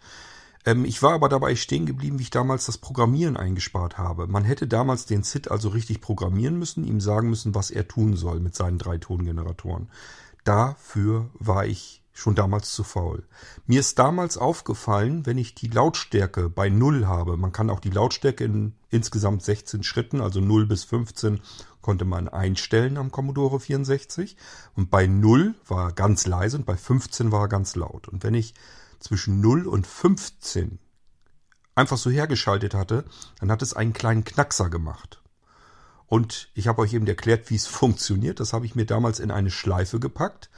Ähm, 0.66 0.84
ich 0.84 1.04
war 1.04 1.12
aber 1.12 1.28
dabei 1.28 1.54
stehen 1.54 1.86
geblieben, 1.86 2.18
wie 2.18 2.24
ich 2.24 2.30
damals 2.30 2.66
das 2.66 2.78
Programmieren 2.78 3.36
eingespart 3.36 3.96
habe. 3.96 4.26
Man 4.26 4.42
hätte 4.42 4.66
damals 4.66 5.06
den 5.06 5.22
SID 5.22 5.52
also 5.52 5.68
richtig 5.68 6.00
programmieren 6.00 6.58
müssen, 6.58 6.82
ihm 6.82 7.00
sagen 7.00 7.30
müssen, 7.30 7.54
was 7.54 7.70
er 7.70 7.86
tun 7.86 8.16
soll 8.16 8.40
mit 8.40 8.56
seinen 8.56 8.78
drei 8.78 8.98
Tongeneratoren. 8.98 9.88
Dafür 10.42 11.30
war 11.34 11.64
ich 11.64 12.02
schon 12.12 12.34
damals 12.34 12.72
zu 12.72 12.82
faul. 12.82 13.22
Mir 13.66 13.78
ist 13.78 14.00
damals 14.00 14.36
aufgefallen, 14.36 15.26
wenn 15.26 15.38
ich 15.38 15.54
die 15.54 15.68
Lautstärke 15.68 16.50
bei 16.50 16.68
Null 16.68 17.06
habe, 17.06 17.36
man 17.36 17.52
kann 17.52 17.70
auch 17.70 17.80
die 17.80 17.90
Lautstärke 17.90 18.44
in 18.44 18.74
insgesamt 18.90 19.42
16 19.42 19.84
Schritten, 19.84 20.20
also 20.20 20.40
0 20.40 20.66
bis 20.66 20.84
15, 20.84 21.40
konnte 21.80 22.04
man 22.04 22.28
einstellen 22.28 22.96
am 22.96 23.10
Commodore 23.10 23.60
64. 23.60 24.36
Und 24.74 24.90
bei 24.90 25.06
0 25.06 25.54
war 25.66 25.88
er 25.88 25.92
ganz 25.92 26.26
leise 26.26 26.58
und 26.58 26.66
bei 26.66 26.76
15 26.76 27.32
war 27.32 27.42
er 27.42 27.48
ganz 27.48 27.76
laut. 27.76 28.08
Und 28.08 28.22
wenn 28.24 28.34
ich 28.34 28.54
zwischen 28.98 29.40
0 29.40 29.66
und 29.66 29.86
15 29.86 30.78
einfach 31.74 31.96
so 31.96 32.10
hergeschaltet 32.10 32.74
hatte, 32.74 33.04
dann 33.38 33.50
hat 33.50 33.62
es 33.62 33.74
einen 33.74 33.92
kleinen 33.92 34.24
Knackser 34.24 34.68
gemacht. 34.68 35.22
Und 36.06 36.50
ich 36.54 36.66
habe 36.66 36.82
euch 36.82 36.92
eben 36.92 37.06
erklärt, 37.06 37.50
wie 37.50 37.56
es 37.56 37.66
funktioniert. 37.68 38.40
Das 38.40 38.52
habe 38.52 38.66
ich 38.66 38.74
mir 38.74 38.86
damals 38.86 39.20
in 39.20 39.30
eine 39.30 39.50
Schleife 39.50 40.00
gepackt 40.00 40.50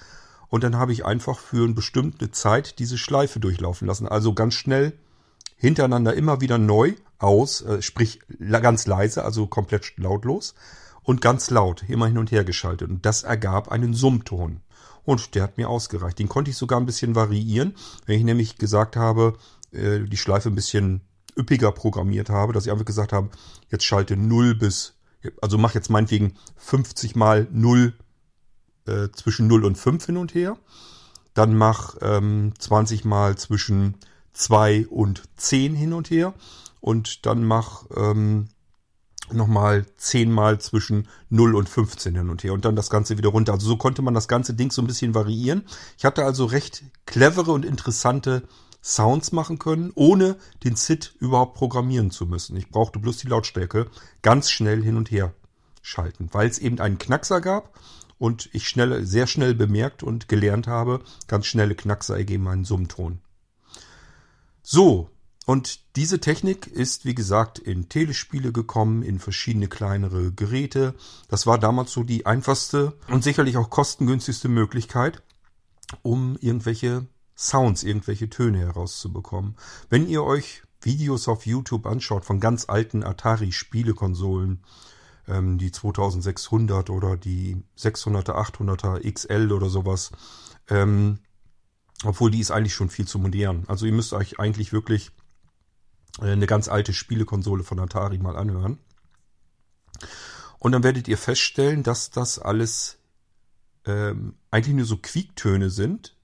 und 0.48 0.64
dann 0.64 0.76
habe 0.76 0.92
ich 0.92 1.06
einfach 1.06 1.38
für 1.38 1.64
eine 1.64 1.74
bestimmte 1.74 2.30
Zeit 2.30 2.78
diese 2.78 2.98
Schleife 2.98 3.40
durchlaufen 3.40 3.86
lassen. 3.86 4.06
Also 4.06 4.34
ganz 4.34 4.54
schnell 4.54 4.92
hintereinander 5.56 6.14
immer 6.14 6.40
wieder 6.40 6.58
neu 6.58 6.94
aus, 7.18 7.62
äh, 7.62 7.80
sprich 7.80 8.20
ganz 8.50 8.86
leise, 8.86 9.24
also 9.24 9.46
komplett 9.46 9.96
lautlos 9.96 10.54
und 11.02 11.20
ganz 11.20 11.50
laut 11.50 11.84
immer 11.88 12.06
hin 12.06 12.18
und 12.18 12.30
her 12.30 12.44
geschaltet. 12.44 12.90
Und 12.90 13.04
das 13.06 13.22
ergab 13.22 13.70
einen 13.70 13.94
Summton. 13.94 14.60
Und 15.04 15.34
der 15.34 15.42
hat 15.42 15.58
mir 15.58 15.68
ausgereicht. 15.68 16.18
Den 16.18 16.28
konnte 16.28 16.50
ich 16.50 16.56
sogar 16.56 16.78
ein 16.78 16.86
bisschen 16.86 17.14
variieren, 17.14 17.74
wenn 18.06 18.18
ich 18.18 18.24
nämlich 18.24 18.56
gesagt 18.56 18.96
habe, 18.96 19.36
äh, 19.72 20.00
die 20.00 20.16
Schleife 20.16 20.48
ein 20.48 20.54
bisschen 20.54 21.02
üppiger 21.36 21.72
programmiert 21.72 22.30
habe, 22.30 22.52
dass 22.52 22.66
ich 22.66 22.72
einfach 22.72 22.84
gesagt 22.84 23.12
habe, 23.12 23.30
jetzt 23.70 23.84
schalte 23.84 24.16
0 24.16 24.54
bis, 24.54 24.94
also 25.40 25.58
mach 25.58 25.74
jetzt 25.74 25.90
meinetwegen 25.90 26.34
50 26.56 27.16
mal 27.16 27.48
0 27.50 27.94
äh, 28.86 29.08
zwischen 29.12 29.46
0 29.46 29.64
und 29.64 29.76
5 29.76 30.06
hin 30.06 30.16
und 30.16 30.34
her. 30.34 30.56
Dann 31.34 31.56
mach 31.56 31.96
ähm, 32.00 32.52
20 32.58 33.04
mal 33.04 33.36
zwischen 33.36 33.96
2 34.34 34.86
und 34.88 35.22
10 35.36 35.74
hin 35.74 35.92
und 35.92 36.10
her. 36.10 36.34
Und 36.80 37.26
dann 37.26 37.44
mach 37.44 37.86
ähm, 37.96 38.48
nochmal 39.34 39.86
10 39.96 40.30
mal 40.30 40.60
zwischen 40.60 41.08
0 41.30 41.54
und 41.54 41.68
15 41.68 42.14
hin 42.14 42.30
und 42.30 42.44
her. 42.44 42.52
Und 42.52 42.64
dann 42.64 42.76
das 42.76 42.90
Ganze 42.90 43.18
wieder 43.18 43.30
runter. 43.30 43.52
Also 43.52 43.66
so 43.66 43.76
konnte 43.76 44.02
man 44.02 44.14
das 44.14 44.28
ganze 44.28 44.54
Ding 44.54 44.70
so 44.70 44.82
ein 44.82 44.86
bisschen 44.86 45.14
variieren. 45.14 45.64
Ich 45.98 46.04
hatte 46.04 46.24
also 46.24 46.44
recht 46.44 46.84
clevere 47.06 47.52
und 47.52 47.64
interessante 47.64 48.42
Sounds 48.84 49.30
machen 49.30 49.58
können, 49.58 49.92
ohne 49.94 50.36
den 50.64 50.74
SID 50.74 51.14
überhaupt 51.20 51.54
programmieren 51.54 52.10
zu 52.10 52.26
müssen. 52.26 52.56
Ich 52.56 52.68
brauchte 52.68 52.98
bloß 52.98 53.18
die 53.18 53.28
Lautstärke 53.28 53.86
ganz 54.22 54.50
schnell 54.50 54.82
hin 54.82 54.96
und 54.96 55.10
her 55.10 55.32
schalten, 55.82 56.28
weil 56.32 56.48
es 56.48 56.58
eben 56.58 56.80
einen 56.80 56.98
Knackser 56.98 57.40
gab 57.40 57.78
und 58.18 58.48
ich 58.52 58.68
schnell, 58.68 59.04
sehr 59.06 59.26
schnell 59.26 59.54
bemerkt 59.54 60.02
und 60.02 60.28
gelernt 60.28 60.66
habe, 60.66 61.00
ganz 61.28 61.46
schnelle 61.46 61.74
Knackser 61.74 62.16
ergeben 62.16 62.48
einen 62.48 62.64
Summton. 62.64 63.20
So, 64.62 65.10
und 65.44 65.96
diese 65.96 66.20
Technik 66.20 66.68
ist, 66.68 67.04
wie 67.04 67.14
gesagt, 67.14 67.58
in 67.58 67.88
Telespiele 67.88 68.52
gekommen, 68.52 69.02
in 69.02 69.18
verschiedene 69.18 69.68
kleinere 69.68 70.32
Geräte. 70.32 70.94
Das 71.28 71.46
war 71.46 71.58
damals 71.58 71.92
so 71.92 72.04
die 72.04 72.26
einfachste 72.26 72.92
und 73.08 73.24
sicherlich 73.24 73.56
auch 73.56 73.68
kostengünstigste 73.68 74.48
Möglichkeit, 74.48 75.22
um 76.02 76.36
irgendwelche 76.40 77.06
Sounds, 77.34 77.82
irgendwelche 77.82 78.30
Töne 78.30 78.58
herauszubekommen. 78.58 79.56
Wenn 79.90 80.06
ihr 80.06 80.22
euch 80.22 80.62
Videos 80.80 81.26
auf 81.28 81.46
YouTube 81.46 81.86
anschaut 81.86 82.24
von 82.24 82.38
ganz 82.38 82.68
alten 82.68 83.02
Atari-Spielekonsolen, 83.02 84.62
ähm, 85.26 85.58
die 85.58 85.72
2600 85.72 86.90
oder 86.90 87.16
die 87.16 87.62
600er, 87.78 88.34
800er 88.34 89.12
XL 89.12 89.52
oder 89.52 89.68
sowas. 89.68 90.12
Ähm, 90.68 91.18
obwohl 92.04 92.30
die 92.30 92.40
ist 92.40 92.50
eigentlich 92.50 92.74
schon 92.74 92.90
viel 92.90 93.06
zu 93.06 93.18
modern. 93.18 93.64
Also 93.68 93.86
ihr 93.86 93.92
müsst 93.92 94.12
euch 94.12 94.40
eigentlich 94.40 94.72
wirklich 94.72 95.12
eine 96.20 96.46
ganz 96.46 96.68
alte 96.68 96.92
Spielekonsole 96.92 97.64
von 97.64 97.78
Atari 97.80 98.18
mal 98.18 98.36
anhören. 98.36 98.78
Und 100.58 100.72
dann 100.72 100.82
werdet 100.82 101.08
ihr 101.08 101.18
feststellen, 101.18 101.82
dass 101.82 102.10
das 102.10 102.38
alles 102.38 102.98
ähm, 103.86 104.34
eigentlich 104.50 104.76
nur 104.76 104.84
so 104.84 104.96
Quiektöne 104.96 105.70
sind, 105.70 106.14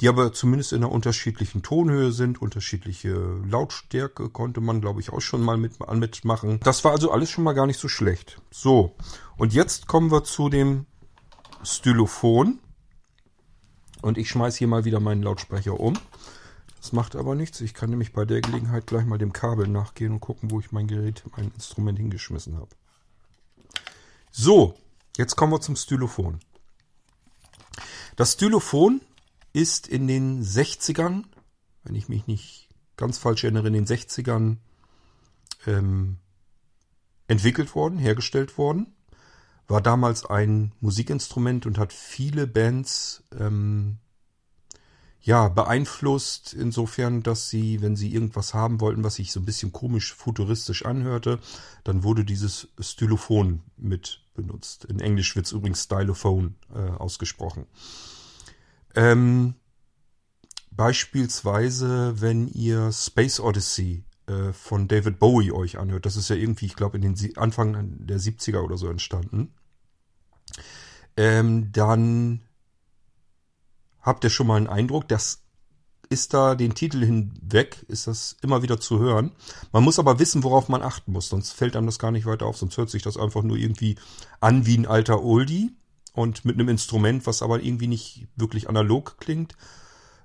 die 0.00 0.08
aber 0.08 0.32
zumindest 0.32 0.72
in 0.72 0.82
einer 0.82 0.92
unterschiedlichen 0.92 1.62
Tonhöhe 1.62 2.12
sind, 2.12 2.40
unterschiedliche 2.40 3.14
Lautstärke 3.48 4.30
konnte 4.30 4.60
man, 4.60 4.80
glaube 4.80 5.00
ich, 5.00 5.12
auch 5.12 5.20
schon 5.20 5.42
mal 5.42 5.56
mit, 5.56 5.74
mitmachen. 5.92 6.60
Das 6.60 6.84
war 6.84 6.92
also 6.92 7.10
alles 7.10 7.30
schon 7.30 7.44
mal 7.44 7.52
gar 7.52 7.66
nicht 7.66 7.80
so 7.80 7.88
schlecht. 7.88 8.40
So, 8.50 8.96
und 9.36 9.52
jetzt 9.54 9.86
kommen 9.88 10.10
wir 10.10 10.24
zu 10.24 10.48
dem 10.48 10.86
Stylophon. 11.62 12.60
Und 14.00 14.16
ich 14.16 14.28
schmeiße 14.28 14.58
hier 14.58 14.68
mal 14.68 14.84
wieder 14.84 15.00
meinen 15.00 15.22
Lautsprecher 15.22 15.78
um. 15.78 15.98
Das 16.88 16.94
macht 16.94 17.16
aber 17.16 17.34
nichts. 17.34 17.60
Ich 17.60 17.74
kann 17.74 17.90
nämlich 17.90 18.14
bei 18.14 18.24
der 18.24 18.40
Gelegenheit 18.40 18.86
gleich 18.86 19.04
mal 19.04 19.18
dem 19.18 19.34
Kabel 19.34 19.68
nachgehen 19.68 20.10
und 20.10 20.20
gucken, 20.20 20.50
wo 20.50 20.58
ich 20.58 20.72
mein 20.72 20.86
Gerät, 20.86 21.22
mein 21.36 21.50
Instrument 21.50 21.98
hingeschmissen 21.98 22.56
habe. 22.56 22.70
So, 24.30 24.74
jetzt 25.18 25.36
kommen 25.36 25.52
wir 25.52 25.60
zum 25.60 25.76
Stylophon. 25.76 26.40
Das 28.16 28.32
Stylophon 28.32 29.02
ist 29.52 29.86
in 29.86 30.08
den 30.08 30.42
60ern, 30.42 31.24
wenn 31.84 31.94
ich 31.94 32.08
mich 32.08 32.26
nicht 32.26 32.70
ganz 32.96 33.18
falsch 33.18 33.44
erinnere, 33.44 33.66
in 33.66 33.74
den 33.74 33.86
60ern 33.86 34.56
ähm, 35.66 36.16
entwickelt 37.26 37.74
worden, 37.74 37.98
hergestellt 37.98 38.56
worden. 38.56 38.96
War 39.66 39.82
damals 39.82 40.24
ein 40.24 40.72
Musikinstrument 40.80 41.66
und 41.66 41.76
hat 41.76 41.92
viele 41.92 42.46
Bands 42.46 43.24
ähm, 43.38 43.98
ja, 45.20 45.48
beeinflusst, 45.48 46.54
insofern, 46.54 47.22
dass 47.22 47.50
sie, 47.50 47.82
wenn 47.82 47.96
sie 47.96 48.12
irgendwas 48.12 48.54
haben 48.54 48.80
wollten, 48.80 49.04
was 49.04 49.16
sich 49.16 49.32
so 49.32 49.40
ein 49.40 49.44
bisschen 49.44 49.72
komisch 49.72 50.14
futuristisch 50.14 50.84
anhörte, 50.84 51.38
dann 51.84 52.02
wurde 52.02 52.24
dieses 52.24 52.68
Stylophon 52.78 53.62
mit 53.76 54.22
benutzt. 54.34 54.84
In 54.84 55.00
Englisch 55.00 55.34
wird 55.34 55.46
es 55.46 55.52
übrigens 55.52 55.82
Stylophone 55.82 56.54
äh, 56.74 56.78
ausgesprochen. 56.78 57.66
Ähm, 58.94 59.54
beispielsweise, 60.70 62.20
wenn 62.20 62.46
ihr 62.46 62.92
Space 62.92 63.40
Odyssey 63.40 64.04
äh, 64.26 64.52
von 64.52 64.86
David 64.86 65.18
Bowie 65.18 65.50
euch 65.50 65.78
anhört, 65.78 66.06
das 66.06 66.16
ist 66.16 66.30
ja 66.30 66.36
irgendwie, 66.36 66.66
ich 66.66 66.76
glaube, 66.76 66.96
in 66.96 67.02
den 67.02 67.36
Anfang 67.36 68.06
der 68.06 68.20
70er 68.20 68.60
oder 68.60 68.76
so 68.76 68.88
entstanden, 68.88 69.52
ähm, 71.16 71.72
dann 71.72 72.47
habt 74.08 74.24
ihr 74.24 74.30
schon 74.30 74.46
mal 74.46 74.56
einen 74.56 74.66
Eindruck, 74.66 75.08
dass 75.08 75.44
ist 76.10 76.32
da 76.32 76.54
den 76.54 76.74
Titel 76.74 77.04
hinweg, 77.04 77.84
ist 77.88 78.06
das 78.06 78.36
immer 78.40 78.62
wieder 78.62 78.80
zu 78.80 78.98
hören. 78.98 79.32
Man 79.72 79.84
muss 79.84 79.98
aber 79.98 80.18
wissen, 80.18 80.42
worauf 80.42 80.68
man 80.68 80.82
achten 80.82 81.12
muss, 81.12 81.28
sonst 81.28 81.52
fällt 81.52 81.76
einem 81.76 81.86
das 81.86 81.98
gar 81.98 82.10
nicht 82.10 82.26
weiter 82.26 82.46
auf, 82.46 82.56
sonst 82.56 82.78
hört 82.78 82.90
sich 82.90 83.02
das 83.02 83.18
einfach 83.18 83.42
nur 83.42 83.56
irgendwie 83.56 83.96
an 84.40 84.64
wie 84.64 84.78
ein 84.78 84.86
alter 84.86 85.22
Oldie 85.22 85.76
und 86.14 86.44
mit 86.44 86.54
einem 86.54 86.68
Instrument, 86.68 87.26
was 87.26 87.42
aber 87.42 87.62
irgendwie 87.62 87.88
nicht 87.88 88.26
wirklich 88.36 88.68
analog 88.68 89.18
klingt. 89.20 89.54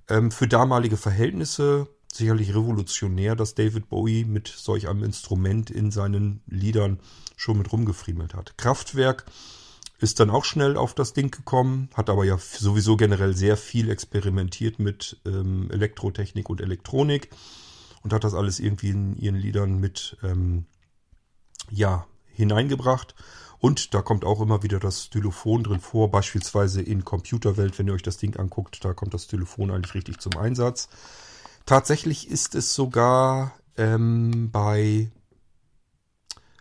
Ähm, 0.07 0.31
für 0.31 0.47
damalige 0.47 0.97
Verhältnisse 0.97 1.87
sicherlich 2.11 2.49
revolutionär, 2.55 3.35
dass 3.35 3.55
David 3.55 3.89
Bowie 3.89 4.23
mit 4.23 4.47
solch 4.47 4.87
einem 4.87 5.03
Instrument 5.03 5.69
in 5.69 5.91
seinen 5.91 6.41
Liedern 6.47 6.99
schon 7.35 7.57
mit 7.57 7.71
rumgefriemelt 7.71 8.35
hat. 8.35 8.57
Kraftwerk 8.57 9.25
ist 10.03 10.19
dann 10.19 10.29
auch 10.29 10.43
schnell 10.43 10.75
auf 10.75 10.93
das 10.93 11.13
Ding 11.13 11.31
gekommen, 11.31 11.89
hat 11.93 12.09
aber 12.09 12.25
ja 12.25 12.37
sowieso 12.37 12.97
generell 12.97 13.35
sehr 13.35 13.55
viel 13.55 13.89
experimentiert 13.89 14.77
mit 14.77 15.21
ähm, 15.25 15.71
Elektrotechnik 15.71 16.49
und 16.49 16.59
Elektronik 16.59 17.29
und 18.03 18.11
hat 18.11 18.25
das 18.25 18.33
alles 18.33 18.59
irgendwie 18.59 18.89
in 18.89 19.15
ihren 19.15 19.37
Liedern 19.37 19.79
mit 19.79 20.17
ähm, 20.21 20.65
ja 21.71 22.05
hineingebracht. 22.33 23.15
Und 23.59 23.93
da 23.93 24.01
kommt 24.01 24.25
auch 24.25 24.41
immer 24.41 24.61
wieder 24.61 24.77
das 24.77 25.05
Stylophon 25.05 25.63
drin 25.63 25.79
vor, 25.79 26.11
beispielsweise 26.11 26.81
in 26.81 27.05
Computerwelt, 27.05 27.79
wenn 27.79 27.87
ihr 27.87 27.93
euch 27.93 28.03
das 28.03 28.17
Ding 28.17 28.35
anguckt, 28.35 28.83
da 28.83 28.93
kommt 28.93 29.13
das 29.13 29.23
Stylophon 29.23 29.71
eigentlich 29.71 29.95
richtig 29.95 30.19
zum 30.19 30.35
Einsatz. 30.35 30.89
Tatsächlich 31.65 32.29
ist 32.29 32.55
es 32.55 32.75
sogar 32.75 33.53
ähm, 33.77 34.51
bei 34.51 35.09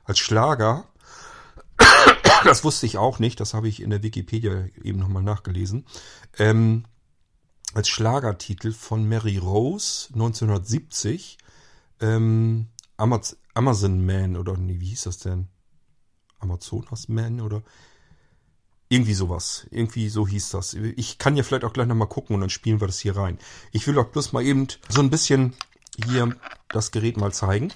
als 0.05 0.21
Schlager, 0.21 0.85
das 2.45 2.65
wusste 2.65 2.87
ich 2.87 2.99
auch 2.99 3.19
nicht, 3.19 3.41
das 3.41 3.55
habe 3.55 3.69
ich 3.69 3.83
in 3.83 3.91
der 3.91 4.03
Wikipedia 4.03 4.67
eben 4.83 4.99
nochmal 4.99 5.23
nachgelesen, 5.23 5.87
ähm, 6.39 6.85
als 7.75 7.89
Schlagertitel 7.89 8.73
von 8.73 9.09
Mary 9.09 9.39
Rose 9.39 10.09
1970 10.13 11.39
ähm, 12.01 12.69
Amazon 12.97 14.05
Man 14.05 14.37
oder 14.37 14.57
nee, 14.57 14.81
wie 14.81 14.89
hieß 14.89 15.05
das 15.05 15.19
denn? 15.19 15.49
Amazonas 16.39 17.09
Man 17.09 17.41
oder 17.41 17.63
irgendwie 18.89 19.15
sowas. 19.15 19.67
Irgendwie 19.71 20.09
so 20.11 20.29
hieß 20.29 20.51
das. 20.51 20.75
Ich 20.75 21.17
kann 21.19 21.37
ja 21.37 21.43
vielleicht 21.43 21.65
auch 21.65 21.73
gleich 21.73 21.87
nochmal 21.87 22.09
gucken 22.09 22.35
und 22.35 22.41
dann 22.41 22.51
spielen 22.51 22.81
wir 22.81 22.89
das 22.89 22.99
hier 22.99 23.17
rein. 23.17 23.39
Ich 23.71 23.87
will 23.87 23.99
auch 23.99 24.09
bloß 24.09 24.33
mal 24.33 24.45
eben 24.45 24.69
so 24.89 25.01
ein 25.01 25.11
bisschen 25.11 25.55
hier 26.05 26.37
das 26.69 26.91
Gerät 26.91 27.17
mal 27.17 27.33
zeigen. 27.33 27.73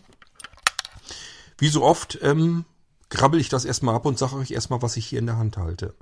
Wie 1.58 1.68
so 1.68 1.82
oft 1.82 2.18
ähm, 2.20 2.66
grabbel 3.10 3.40
ich 3.40 3.48
das 3.48 3.64
erstmal 3.64 3.94
ab 3.94 4.06
und 4.06 4.18
sage 4.18 4.36
euch 4.36 4.50
erstmal, 4.50 4.82
was 4.82 4.96
ich 4.96 5.06
hier 5.06 5.18
in 5.18 5.26
der 5.26 5.38
Hand 5.38 5.56
halte. 5.56 5.94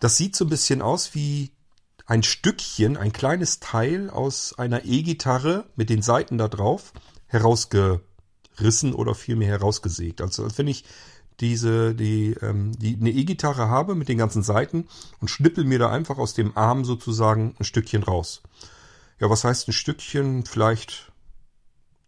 Das 0.00 0.16
sieht 0.16 0.36
so 0.36 0.44
ein 0.44 0.50
bisschen 0.50 0.82
aus 0.82 1.14
wie 1.14 1.52
ein 2.06 2.22
Stückchen, 2.22 2.96
ein 2.96 3.12
kleines 3.12 3.60
Teil 3.60 4.10
aus 4.10 4.58
einer 4.58 4.84
E-Gitarre 4.84 5.66
mit 5.76 5.90
den 5.90 6.02
Seiten 6.02 6.38
da 6.38 6.48
drauf 6.48 6.92
herausgerissen 7.26 8.94
oder 8.94 9.14
vielmehr 9.14 9.48
herausgesägt. 9.48 10.20
Also 10.20 10.44
als 10.44 10.58
wenn 10.58 10.66
ich 10.66 10.84
diese, 11.38 11.94
die, 11.94 12.32
ähm, 12.42 12.72
die 12.78 12.96
eine 12.96 13.10
E-Gitarre 13.10 13.68
habe 13.68 13.94
mit 13.94 14.08
den 14.08 14.18
ganzen 14.18 14.42
Seiten 14.42 14.88
und 15.20 15.28
schnippel 15.28 15.64
mir 15.64 15.78
da 15.78 15.90
einfach 15.90 16.18
aus 16.18 16.34
dem 16.34 16.56
Arm 16.56 16.84
sozusagen 16.84 17.54
ein 17.58 17.64
Stückchen 17.64 18.02
raus. 18.02 18.42
Ja, 19.20 19.30
was 19.30 19.44
heißt 19.44 19.68
ein 19.68 19.72
Stückchen? 19.72 20.44
Vielleicht 20.44 21.12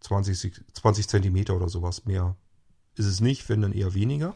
20, 0.01 0.61
20 0.73 1.07
Zentimeter 1.07 1.55
oder 1.55 1.69
sowas. 1.69 2.05
Mehr 2.05 2.35
ist 2.95 3.05
es 3.05 3.21
nicht, 3.21 3.49
wenn 3.49 3.61
dann 3.61 3.73
eher 3.73 3.93
weniger. 3.93 4.35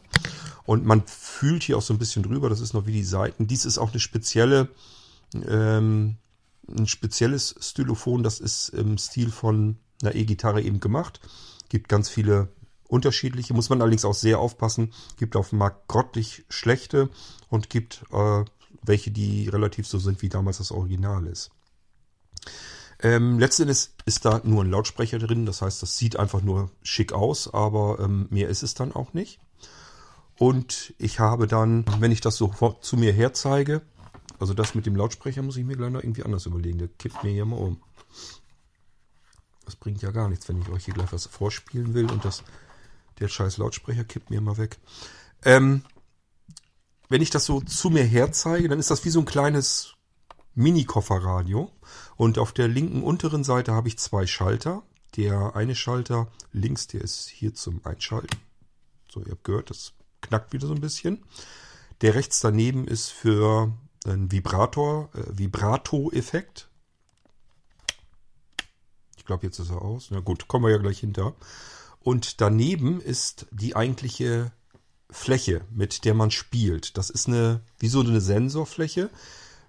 Und 0.64 0.84
man 0.84 1.06
fühlt 1.06 1.62
hier 1.62 1.78
auch 1.78 1.82
so 1.82 1.94
ein 1.94 1.98
bisschen 1.98 2.22
drüber, 2.22 2.48
das 2.50 2.60
ist 2.60 2.74
noch 2.74 2.86
wie 2.86 2.92
die 2.92 3.04
Seiten. 3.04 3.46
Dies 3.46 3.64
ist 3.64 3.78
auch 3.78 3.90
eine 3.90 4.00
spezielle, 4.00 4.68
ähm, 5.34 6.16
ein 6.68 6.86
spezielles 6.86 7.54
Stylophon, 7.60 8.22
das 8.22 8.40
ist 8.40 8.68
im 8.70 8.98
Stil 8.98 9.30
von 9.30 9.78
einer 10.02 10.14
E-Gitarre 10.14 10.62
eben 10.62 10.80
gemacht. 10.80 11.20
Gibt 11.68 11.88
ganz 11.88 12.08
viele 12.08 12.48
unterschiedliche, 12.86 13.54
muss 13.54 13.70
man 13.70 13.80
allerdings 13.80 14.04
auch 14.04 14.14
sehr 14.14 14.38
aufpassen. 14.38 14.92
Gibt 15.16 15.36
auf 15.36 15.50
dem 15.50 15.58
Markt 15.58 15.88
grottig 15.88 16.44
schlechte 16.48 17.10
und 17.48 17.70
gibt 17.70 18.04
äh, 18.12 18.44
welche, 18.82 19.10
die 19.10 19.48
relativ 19.48 19.86
so 19.86 19.98
sind, 19.98 20.22
wie 20.22 20.28
damals 20.28 20.58
das 20.58 20.72
Original 20.72 21.26
ist. 21.26 21.50
Ähm, 23.00 23.38
letzten 23.38 23.62
Endes 23.62 23.94
ist 24.06 24.24
da 24.24 24.40
nur 24.42 24.64
ein 24.64 24.70
Lautsprecher 24.70 25.18
drin, 25.18 25.46
das 25.46 25.62
heißt, 25.62 25.82
das 25.82 25.96
sieht 25.96 26.18
einfach 26.18 26.42
nur 26.42 26.70
schick 26.82 27.12
aus, 27.12 27.52
aber 27.52 28.00
ähm, 28.00 28.26
mehr 28.30 28.48
ist 28.48 28.62
es 28.62 28.74
dann 28.74 28.92
auch 28.92 29.12
nicht. 29.12 29.38
Und 30.36 30.94
ich 30.98 31.20
habe 31.20 31.46
dann, 31.46 31.84
wenn 32.00 32.12
ich 32.12 32.20
das 32.20 32.36
so 32.36 32.48
zu 32.80 32.96
mir 32.96 33.12
herzeige, 33.12 33.82
also 34.38 34.54
das 34.54 34.74
mit 34.74 34.86
dem 34.86 34.96
Lautsprecher 34.96 35.42
muss 35.42 35.56
ich 35.56 35.64
mir 35.64 35.76
gleich 35.76 35.90
noch 35.90 36.02
irgendwie 36.02 36.22
anders 36.22 36.46
überlegen. 36.46 36.78
Der 36.78 36.88
kippt 36.88 37.24
mir 37.24 37.30
hier 37.30 37.44
mal 37.44 37.56
um. 37.56 37.82
Das 39.64 39.76
bringt 39.76 40.00
ja 40.00 40.10
gar 40.10 40.28
nichts, 40.28 40.48
wenn 40.48 40.60
ich 40.60 40.68
euch 40.68 40.84
hier 40.84 40.94
gleich 40.94 41.12
was 41.12 41.26
vorspielen 41.26 41.92
will 41.94 42.10
und 42.10 42.24
das, 42.24 42.42
der 43.18 43.28
scheiß 43.28 43.58
Lautsprecher 43.58 44.04
kippt 44.04 44.30
mir 44.30 44.40
mal 44.40 44.56
weg. 44.56 44.78
Ähm, 45.44 45.82
wenn 47.08 47.22
ich 47.22 47.30
das 47.30 47.44
so 47.44 47.60
zu 47.60 47.90
mir 47.90 48.04
herzeige, 48.04 48.68
dann 48.68 48.78
ist 48.78 48.90
das 48.90 49.04
wie 49.04 49.10
so 49.10 49.18
ein 49.18 49.24
kleines 49.24 49.94
Mini-Kofferradio. 50.58 51.70
Und 52.16 52.38
auf 52.38 52.52
der 52.52 52.68
linken 52.68 53.02
unteren 53.02 53.44
Seite 53.44 53.72
habe 53.72 53.88
ich 53.88 53.98
zwei 53.98 54.26
Schalter. 54.26 54.82
Der 55.16 55.56
eine 55.56 55.74
Schalter 55.74 56.28
links, 56.52 56.86
der 56.86 57.00
ist 57.00 57.28
hier 57.28 57.54
zum 57.54 57.80
Einschalten. 57.84 58.36
So, 59.10 59.20
ihr 59.20 59.32
habt 59.32 59.44
gehört, 59.44 59.70
das 59.70 59.94
knackt 60.20 60.52
wieder 60.52 60.66
so 60.66 60.74
ein 60.74 60.80
bisschen. 60.80 61.24
Der 62.02 62.14
rechts 62.14 62.40
daneben 62.40 62.86
ist 62.86 63.08
für 63.08 63.72
einen 64.04 64.30
Vibrator, 64.30 65.08
äh, 65.14 65.38
Vibrato-Effekt 65.38 66.68
glaube, 69.28 69.46
jetzt 69.46 69.60
ist 69.60 69.70
er 69.70 69.82
aus. 69.82 70.08
Na 70.10 70.18
gut, 70.18 70.48
kommen 70.48 70.64
wir 70.64 70.72
ja 70.72 70.78
gleich 70.78 70.98
hinter. 70.98 71.36
Und 72.00 72.40
daneben 72.40 73.00
ist 73.00 73.46
die 73.52 73.76
eigentliche 73.76 74.50
Fläche, 75.10 75.60
mit 75.70 76.04
der 76.04 76.14
man 76.14 76.32
spielt. 76.32 76.96
Das 76.98 77.10
ist 77.10 77.28
eine, 77.28 77.60
wie 77.78 77.88
so 77.88 78.00
eine 78.00 78.20
Sensorfläche. 78.20 79.10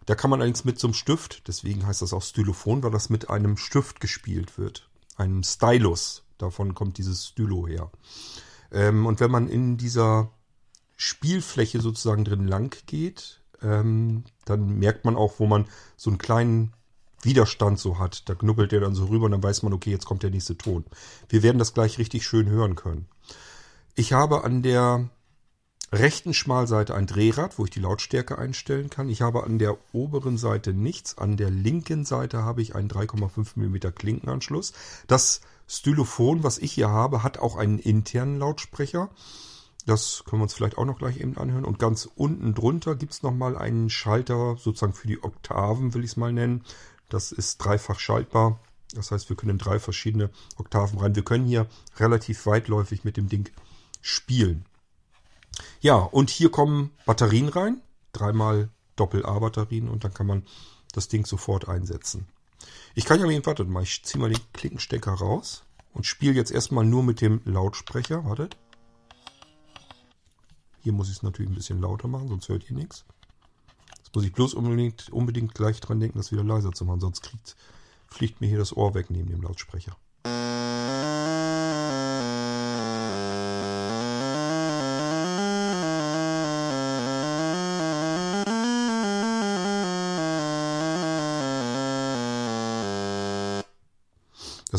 Da 0.09 0.15
kann 0.15 0.31
man 0.31 0.39
allerdings 0.41 0.65
mit 0.65 0.79
so 0.79 0.87
einem 0.87 0.95
Stift, 0.95 1.47
deswegen 1.47 1.85
heißt 1.85 2.01
das 2.01 2.13
auch 2.13 2.23
Stylophon, 2.23 2.81
weil 2.81 2.89
das 2.89 3.11
mit 3.11 3.29
einem 3.29 3.57
Stift 3.57 3.99
gespielt 3.99 4.57
wird. 4.57 4.89
Einem 5.17 5.43
Stylus. 5.43 6.23
Davon 6.39 6.73
kommt 6.73 6.97
dieses 6.97 7.27
Stylo 7.27 7.67
her. 7.67 7.91
Ähm, 8.71 9.05
und 9.05 9.19
wenn 9.19 9.29
man 9.29 9.47
in 9.47 9.77
dieser 9.77 10.31
Spielfläche 10.95 11.79
sozusagen 11.79 12.25
drin 12.25 12.47
lang 12.47 12.75
geht, 12.87 13.41
ähm, 13.61 14.23
dann 14.45 14.79
merkt 14.79 15.05
man 15.05 15.15
auch, 15.15 15.35
wo 15.37 15.45
man 15.45 15.67
so 15.95 16.09
einen 16.09 16.17
kleinen 16.17 16.73
Widerstand 17.21 17.77
so 17.77 17.99
hat. 17.99 18.27
Da 18.29 18.33
knubbelt 18.33 18.71
der 18.71 18.79
dann 18.79 18.95
so 18.95 19.05
rüber 19.05 19.25
und 19.25 19.33
dann 19.33 19.43
weiß 19.43 19.61
man, 19.61 19.73
okay, 19.73 19.91
jetzt 19.91 20.07
kommt 20.07 20.23
der 20.23 20.31
nächste 20.31 20.57
Ton. 20.57 20.85
Wir 21.27 21.43
werden 21.43 21.59
das 21.59 21.75
gleich 21.75 21.99
richtig 21.99 22.25
schön 22.25 22.49
hören 22.49 22.73
können. 22.73 23.07
Ich 23.93 24.11
habe 24.11 24.43
an 24.43 24.63
der 24.63 25.11
rechten 25.91 26.33
Schmalseite 26.33 26.95
ein 26.95 27.07
Drehrad, 27.07 27.57
wo 27.57 27.65
ich 27.65 27.71
die 27.71 27.79
Lautstärke 27.79 28.37
einstellen 28.37 28.89
kann. 28.89 29.09
Ich 29.09 29.21
habe 29.21 29.43
an 29.43 29.59
der 29.59 29.77
oberen 29.93 30.37
Seite 30.37 30.73
nichts. 30.73 31.17
An 31.17 31.37
der 31.37 31.49
linken 31.49 32.05
Seite 32.05 32.43
habe 32.43 32.61
ich 32.61 32.75
einen 32.75 32.89
3,5 32.89 33.51
mm 33.55 33.93
Klinkenanschluss. 33.95 34.73
Das 35.07 35.41
Stylophon, 35.67 36.43
was 36.43 36.57
ich 36.57 36.71
hier 36.71 36.89
habe, 36.89 37.23
hat 37.23 37.39
auch 37.39 37.55
einen 37.55 37.79
internen 37.79 38.39
Lautsprecher. 38.39 39.09
Das 39.85 40.23
können 40.25 40.41
wir 40.41 40.43
uns 40.43 40.53
vielleicht 40.53 40.77
auch 40.77 40.85
noch 40.85 40.99
gleich 40.99 41.19
eben 41.19 41.37
anhören. 41.37 41.65
Und 41.65 41.79
ganz 41.79 42.07
unten 42.15 42.53
drunter 42.53 42.95
gibt 42.95 43.13
es 43.13 43.23
nochmal 43.23 43.57
einen 43.57 43.89
Schalter, 43.89 44.57
sozusagen 44.57 44.93
für 44.93 45.07
die 45.07 45.23
Oktaven, 45.23 45.93
will 45.93 46.03
ich 46.03 46.11
es 46.11 46.17
mal 46.17 46.33
nennen. 46.33 46.63
Das 47.09 47.31
ist 47.31 47.57
dreifach 47.57 47.99
schaltbar. 47.99 48.59
Das 48.93 49.11
heißt, 49.11 49.29
wir 49.29 49.35
können 49.35 49.51
in 49.51 49.57
drei 49.57 49.79
verschiedene 49.79 50.29
Oktaven 50.57 50.99
rein. 50.99 51.15
Wir 51.15 51.23
können 51.23 51.45
hier 51.45 51.67
relativ 51.97 52.45
weitläufig 52.45 53.03
mit 53.03 53.17
dem 53.17 53.29
Ding 53.29 53.49
spielen. 54.01 54.65
Ja, 55.81 55.95
und 55.95 56.29
hier 56.29 56.51
kommen 56.51 56.91
Batterien 57.05 57.49
rein. 57.49 57.81
Dreimal 58.13 58.69
Doppel-A-Batterien 58.95 59.87
und 59.87 60.03
dann 60.03 60.13
kann 60.13 60.27
man 60.27 60.43
das 60.93 61.07
Ding 61.07 61.25
sofort 61.25 61.69
einsetzen. 61.69 62.27
Ich 62.95 63.05
kann 63.05 63.19
ja 63.19 63.25
mal, 63.25 63.45
wartet 63.45 63.69
mal, 63.69 63.83
ich 63.83 64.03
ziehe 64.03 64.21
mal 64.21 64.29
den 64.29 64.41
Klinkenstecker 64.53 65.13
raus 65.13 65.63
und 65.93 66.05
spiele 66.05 66.33
jetzt 66.33 66.51
erstmal 66.51 66.85
nur 66.85 67.03
mit 67.03 67.21
dem 67.21 67.41
Lautsprecher. 67.45 68.25
Wartet. 68.25 68.57
Hier 70.81 70.93
muss 70.93 71.09
ich 71.09 71.17
es 71.17 71.23
natürlich 71.23 71.51
ein 71.51 71.55
bisschen 71.55 71.81
lauter 71.81 72.07
machen, 72.07 72.29
sonst 72.29 72.49
hört 72.49 72.69
ihr 72.69 72.75
nichts. 72.75 73.05
Jetzt 73.97 74.15
muss 74.15 74.25
ich 74.25 74.33
bloß 74.33 74.53
unbedingt, 74.53 75.09
unbedingt 75.09 75.53
gleich 75.53 75.79
dran 75.79 75.99
denken, 75.99 76.17
das 76.17 76.31
wieder 76.31 76.43
leiser 76.43 76.71
zu 76.71 76.85
machen, 76.85 76.99
sonst 76.99 77.21
kriegt, 77.21 77.55
fliegt 78.07 78.41
mir 78.41 78.47
hier 78.47 78.57
das 78.57 78.75
Ohr 78.75 78.93
weg 78.95 79.09
neben 79.09 79.29
dem 79.29 79.41
Lautsprecher. 79.41 79.95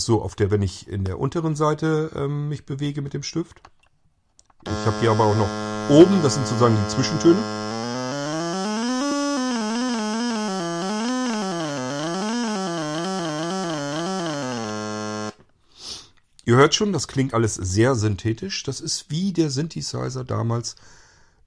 Das 0.01 0.07
so 0.07 0.23
auf 0.23 0.35
der, 0.35 0.51
wenn 0.51 0.63
ich 0.63 0.89
in 0.89 1.05
der 1.05 1.21
unteren 1.21 1.55
Seite 1.57 2.11
ähm, 2.15 2.49
mich 2.49 2.65
bewege 2.65 3.03
mit 3.03 3.13
dem 3.13 3.23
Stift. 3.23 3.61
Ich 4.65 4.87
habe 4.87 4.97
hier 4.99 5.11
aber 5.11 5.25
auch 5.25 5.37
noch 5.37 5.51
oben, 5.91 6.23
das 6.23 6.37
sind 6.37 6.47
sozusagen 6.47 6.75
die 6.75 6.89
Zwischentöne. 6.89 7.37
Ihr 16.47 16.57
hört 16.57 16.75
schon, 16.75 16.95
das 16.95 17.07
klingt 17.07 17.35
alles 17.35 17.57
sehr 17.57 17.95
synthetisch. 17.95 18.63
Das 18.63 18.81
ist 18.81 19.11
wie 19.11 19.35
der 19.35 19.51
Synthesizer 19.51 20.25
damals 20.25 20.77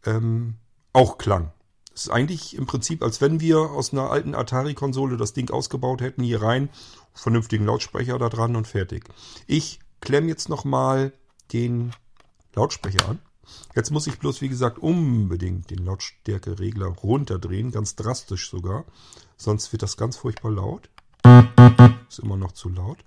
ähm, 0.06 0.58
auch 0.94 1.18
klang. 1.18 1.52
Ist 1.94 2.10
eigentlich 2.10 2.56
im 2.56 2.66
Prinzip, 2.66 3.04
als 3.04 3.22
wenn 3.22 3.40
wir 3.40 3.60
aus 3.60 3.94
einer 3.94 4.10
alten 4.10 4.34
Atari-Konsole 4.34 5.16
das 5.18 5.34
Ding 5.34 5.52
ausgebaut 5.52 6.02
hätten, 6.02 6.24
hier 6.24 6.42
rein, 6.42 6.70
vernünftigen 7.14 7.66
Lautsprecher 7.66 8.18
da 8.18 8.30
dran 8.30 8.56
und 8.56 8.68
fertig. 8.68 9.06
Ich 9.46 9.80
klemme 10.02 10.28
jetzt 10.28 10.50
nochmal 10.50 11.14
den 11.52 11.92
Lautsprecher 12.56 13.08
an. 13.08 13.20
Jetzt 13.76 13.92
muss 13.92 14.08
ich 14.08 14.18
bloß, 14.20 14.42
wie 14.42 14.50
gesagt, 14.50 14.80
unbedingt 14.80 15.70
den 15.70 15.86
Lautstärkeregler 15.86 16.88
runterdrehen, 16.88 17.72
ganz 17.72 17.96
drastisch 17.96 18.50
sogar. 18.50 18.86
Sonst 19.38 19.72
wird 19.72 19.84
das 19.84 19.98
ganz 19.98 20.18
furchtbar 20.18 20.52
laut. 20.52 20.90
Ist 22.10 22.20
immer 22.20 22.38
noch 22.38 22.54
zu 22.54 22.70
laut. 22.70 22.98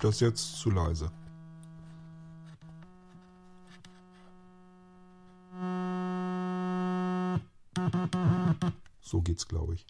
Das 0.00 0.20
jetzt 0.20 0.56
zu 0.56 0.70
leise. 0.70 1.10
So 9.00 9.20
geht's, 9.20 9.46
glaube 9.46 9.74
ich. 9.74 9.86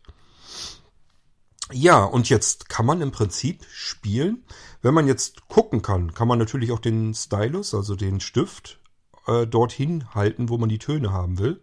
Ja, 1.72 2.04
und 2.04 2.28
jetzt 2.28 2.68
kann 2.68 2.86
man 2.86 3.00
im 3.00 3.12
Prinzip 3.12 3.64
spielen. 3.70 4.42
Wenn 4.82 4.94
man 4.94 5.06
jetzt 5.06 5.46
gucken 5.46 5.82
kann, 5.82 6.12
kann 6.14 6.26
man 6.26 6.38
natürlich 6.38 6.72
auch 6.72 6.80
den 6.80 7.14
Stylus, 7.14 7.74
also 7.74 7.94
den 7.94 8.18
Stift, 8.18 8.80
äh, 9.26 9.46
dorthin 9.46 10.12
halten, 10.14 10.48
wo 10.48 10.58
man 10.58 10.68
die 10.68 10.78
Töne 10.78 11.12
haben 11.12 11.38
will. 11.38 11.60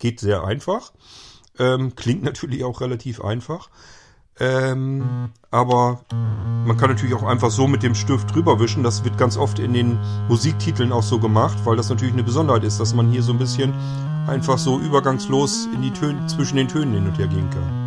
Geht 0.00 0.18
sehr 0.18 0.42
einfach. 0.42 0.92
Ähm, 1.60 1.94
klingt 1.94 2.24
natürlich 2.24 2.64
auch 2.64 2.80
relativ 2.80 3.22
einfach. 3.22 3.70
Ähm, 4.40 5.30
aber 5.50 6.00
man 6.66 6.76
kann 6.78 6.90
natürlich 6.90 7.14
auch 7.14 7.22
einfach 7.22 7.50
so 7.50 7.68
mit 7.68 7.82
dem 7.82 7.94
Stift 7.94 8.34
drüber 8.34 8.58
wischen. 8.58 8.82
Das 8.82 9.04
wird 9.04 9.18
ganz 9.18 9.36
oft 9.36 9.58
in 9.58 9.74
den 9.74 9.98
Musiktiteln 10.28 10.92
auch 10.92 11.02
so 11.02 11.20
gemacht, 11.20 11.58
weil 11.64 11.76
das 11.76 11.90
natürlich 11.90 12.14
eine 12.14 12.24
Besonderheit 12.24 12.64
ist, 12.64 12.80
dass 12.80 12.94
man 12.94 13.10
hier 13.10 13.22
so 13.22 13.32
ein 13.32 13.38
bisschen 13.38 13.74
einfach 14.26 14.58
so 14.58 14.80
übergangslos 14.80 15.68
in 15.74 15.82
die 15.82 15.92
Töne, 15.92 16.26
zwischen 16.26 16.56
den 16.56 16.68
Tönen 16.68 16.94
hin 16.94 17.06
und 17.06 17.18
her 17.18 17.28
gehen 17.28 17.50
kann. 17.50 17.79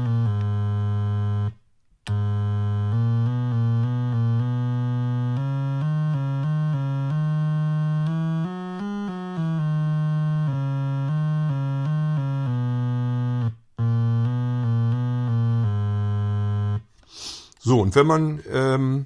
So, 17.65 17.79
und 17.79 17.95
wenn 17.95 18.05
man 18.05 18.43
ähm, 18.51 19.05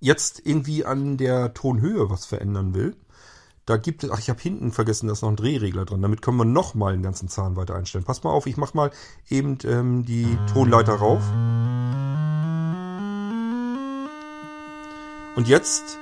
jetzt 0.00 0.44
irgendwie 0.44 0.84
an 0.84 1.16
der 1.16 1.54
Tonhöhe 1.54 2.10
was 2.10 2.26
verändern 2.26 2.74
will, 2.74 2.96
da 3.64 3.76
gibt 3.76 4.02
es, 4.02 4.10
ach, 4.10 4.18
ich 4.18 4.28
habe 4.28 4.40
hinten 4.40 4.72
vergessen, 4.72 5.06
da 5.06 5.12
ist 5.12 5.22
noch 5.22 5.28
ein 5.28 5.36
Drehregler 5.36 5.84
dran. 5.84 6.02
Damit 6.02 6.20
können 6.20 6.38
wir 6.38 6.44
nochmal 6.44 6.94
einen 6.94 7.04
ganzen 7.04 7.28
Zahn 7.28 7.54
weiter 7.54 7.76
einstellen. 7.76 8.02
Pass 8.02 8.24
mal 8.24 8.30
auf, 8.30 8.48
ich 8.48 8.56
mache 8.56 8.76
mal 8.76 8.90
eben 9.28 9.56
ähm, 9.62 10.04
die 10.04 10.36
Tonleiter 10.52 10.94
rauf. 10.94 11.22
Und 15.36 15.46
jetzt 15.46 16.00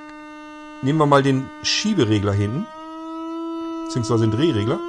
nehmen 0.81 0.97
wir 0.97 1.05
mal 1.05 1.21
den 1.21 1.45
Schieberegler 1.61 2.33
hinten, 2.33 2.65
beziehungsweise 3.85 4.23
den 4.23 4.31
Drehregler. 4.31 4.79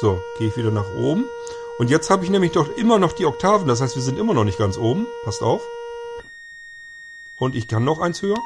So, 0.00 0.22
gehe 0.36 0.46
ich 0.46 0.56
wieder 0.56 0.70
nach 0.70 0.88
oben. 0.94 1.24
Und 1.78 1.90
jetzt 1.90 2.08
habe 2.08 2.22
ich 2.22 2.30
nämlich 2.30 2.52
doch 2.52 2.68
immer 2.76 3.00
noch 3.00 3.12
die 3.12 3.26
Oktaven. 3.26 3.66
Das 3.66 3.80
heißt, 3.80 3.96
wir 3.96 4.02
sind 4.02 4.16
immer 4.16 4.32
noch 4.32 4.44
nicht 4.44 4.56
ganz 4.56 4.78
oben. 4.78 5.08
Passt 5.24 5.42
auf. 5.42 5.60
Und 7.36 7.56
ich 7.56 7.66
kann 7.66 7.82
noch 7.82 7.98
eins 7.98 8.22
höher. 8.22 8.36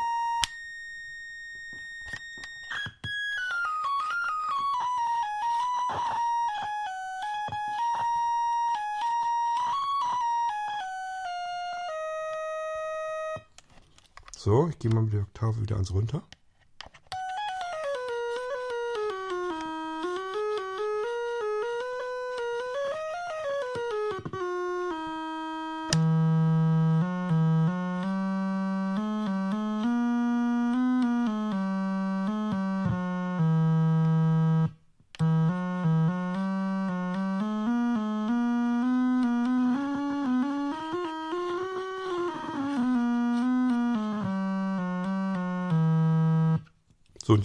So, 14.38 14.68
ich 14.68 14.78
gehe 14.78 14.90
mal 14.90 15.02
mit 15.02 15.12
der 15.12 15.20
Oktave 15.20 15.60
wieder 15.60 15.76
eins 15.76 15.92
runter. 15.92 16.22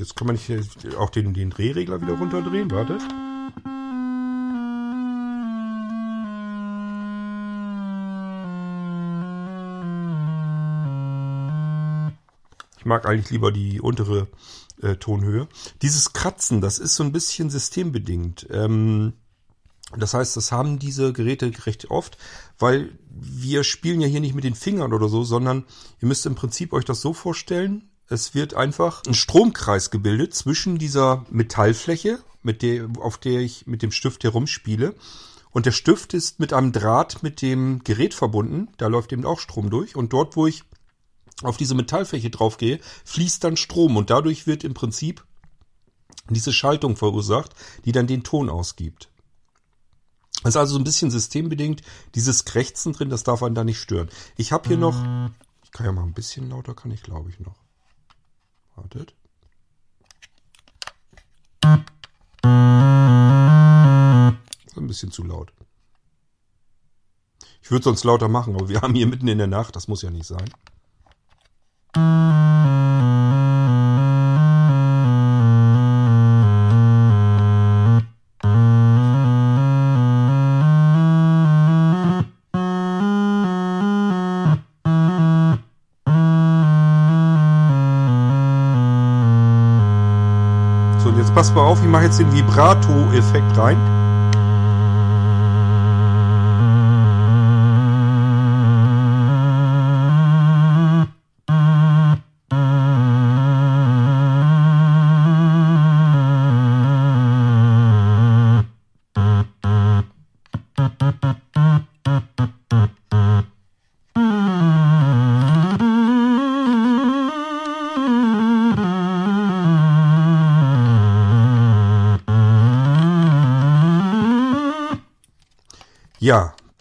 Jetzt 0.07 0.15
kann 0.15 0.27
man 0.27 0.37
nicht 0.37 0.95
auch 0.95 1.09
den, 1.09 1.33
den 1.33 1.49
Drehregler 1.49 2.01
wieder 2.01 2.13
runterdrehen. 2.13 2.71
Warte. 2.71 2.97
Ich 12.77 12.85
mag 12.85 13.05
eigentlich 13.05 13.31
lieber 13.31 13.51
die 13.51 13.81
untere 13.81 14.27
äh, 14.81 14.95
Tonhöhe. 14.95 15.49
Dieses 15.81 16.13
Kratzen, 16.13 16.61
das 16.61 16.79
ist 16.79 16.95
so 16.95 17.03
ein 17.03 17.11
bisschen 17.11 17.49
systembedingt. 17.49 18.47
Ähm, 18.49 19.11
das 19.97 20.13
heißt, 20.13 20.37
das 20.37 20.53
haben 20.53 20.79
diese 20.79 21.11
Geräte 21.11 21.51
recht 21.65 21.91
oft, 21.91 22.17
weil 22.59 22.97
wir 23.09 23.65
spielen 23.65 23.99
ja 23.99 24.07
hier 24.07 24.21
nicht 24.21 24.35
mit 24.35 24.45
den 24.45 24.55
Fingern 24.55 24.93
oder 24.93 25.09
so, 25.09 25.25
sondern 25.25 25.65
ihr 26.01 26.07
müsst 26.07 26.25
im 26.25 26.35
Prinzip 26.35 26.71
euch 26.71 26.85
das 26.85 27.01
so 27.01 27.11
vorstellen, 27.13 27.86
es 28.09 28.33
wird 28.33 28.53
einfach 28.53 29.03
ein 29.05 29.13
Stromkreis 29.13 29.91
gebildet 29.91 30.33
zwischen 30.33 30.77
dieser 30.77 31.25
Metallfläche, 31.29 32.19
mit 32.41 32.61
der, 32.61 32.89
auf 32.99 33.17
der 33.17 33.41
ich 33.41 33.67
mit 33.67 33.81
dem 33.81 33.91
Stift 33.91 34.23
herumspiele. 34.23 34.95
Und 35.51 35.65
der 35.65 35.71
Stift 35.71 36.13
ist 36.13 36.39
mit 36.39 36.53
einem 36.53 36.71
Draht 36.71 37.23
mit 37.23 37.41
dem 37.41 37.83
Gerät 37.83 38.13
verbunden. 38.13 38.69
Da 38.77 38.87
läuft 38.87 39.11
eben 39.11 39.25
auch 39.25 39.39
Strom 39.39 39.69
durch. 39.69 39.95
Und 39.95 40.13
dort, 40.13 40.35
wo 40.35 40.47
ich 40.47 40.63
auf 41.43 41.57
diese 41.57 41.75
Metallfläche 41.75 42.29
draufgehe, 42.29 42.79
fließt 43.05 43.43
dann 43.43 43.57
Strom. 43.57 43.97
Und 43.97 44.09
dadurch 44.09 44.47
wird 44.47 44.63
im 44.63 44.73
Prinzip 44.73 45.25
diese 46.29 46.53
Schaltung 46.53 46.95
verursacht, 46.95 47.53
die 47.85 47.91
dann 47.91 48.07
den 48.07 48.23
Ton 48.23 48.49
ausgibt. 48.49 49.09
Das 50.43 50.53
ist 50.53 50.57
also 50.57 50.73
so 50.73 50.79
ein 50.79 50.83
bisschen 50.83 51.11
systembedingt. 51.11 51.81
Dieses 52.15 52.45
Krächzen 52.45 52.93
drin, 52.93 53.09
das 53.09 53.23
darf 53.23 53.43
einen 53.43 53.55
da 53.55 53.63
nicht 53.63 53.79
stören. 53.79 54.09
Ich 54.37 54.51
habe 54.51 54.67
hier 54.67 54.77
noch, 54.77 54.95
ich 55.63 55.71
kann 55.71 55.85
ja 55.85 55.91
mal 55.91 56.03
ein 56.03 56.13
bisschen 56.13 56.49
lauter, 56.49 56.75
kann 56.75 56.91
ich 56.91 57.03
glaube 57.03 57.29
ich 57.29 57.39
noch. 57.39 57.55
Wartet. 58.77 59.15
Ein 64.75 64.87
bisschen 64.87 65.11
zu 65.11 65.23
laut. 65.23 65.51
Ich 67.61 67.71
würde 67.71 67.83
sonst 67.83 68.03
lauter 68.05 68.29
machen, 68.29 68.55
aber 68.55 68.69
wir 68.69 68.81
haben 68.81 68.93
hier 68.93 69.07
mitten 69.07 69.27
in 69.27 69.39
der 69.39 69.47
Nacht, 69.47 69.75
das 69.75 69.89
muss 69.89 70.03
ja 70.03 70.09
nicht 70.11 70.27
sein. 70.27 70.49
Ich 91.87 91.91
mache 91.91 92.03
jetzt 92.03 92.19
den 92.19 92.33
Vibrato-Effekt 92.33 93.57
rein. 93.57 93.96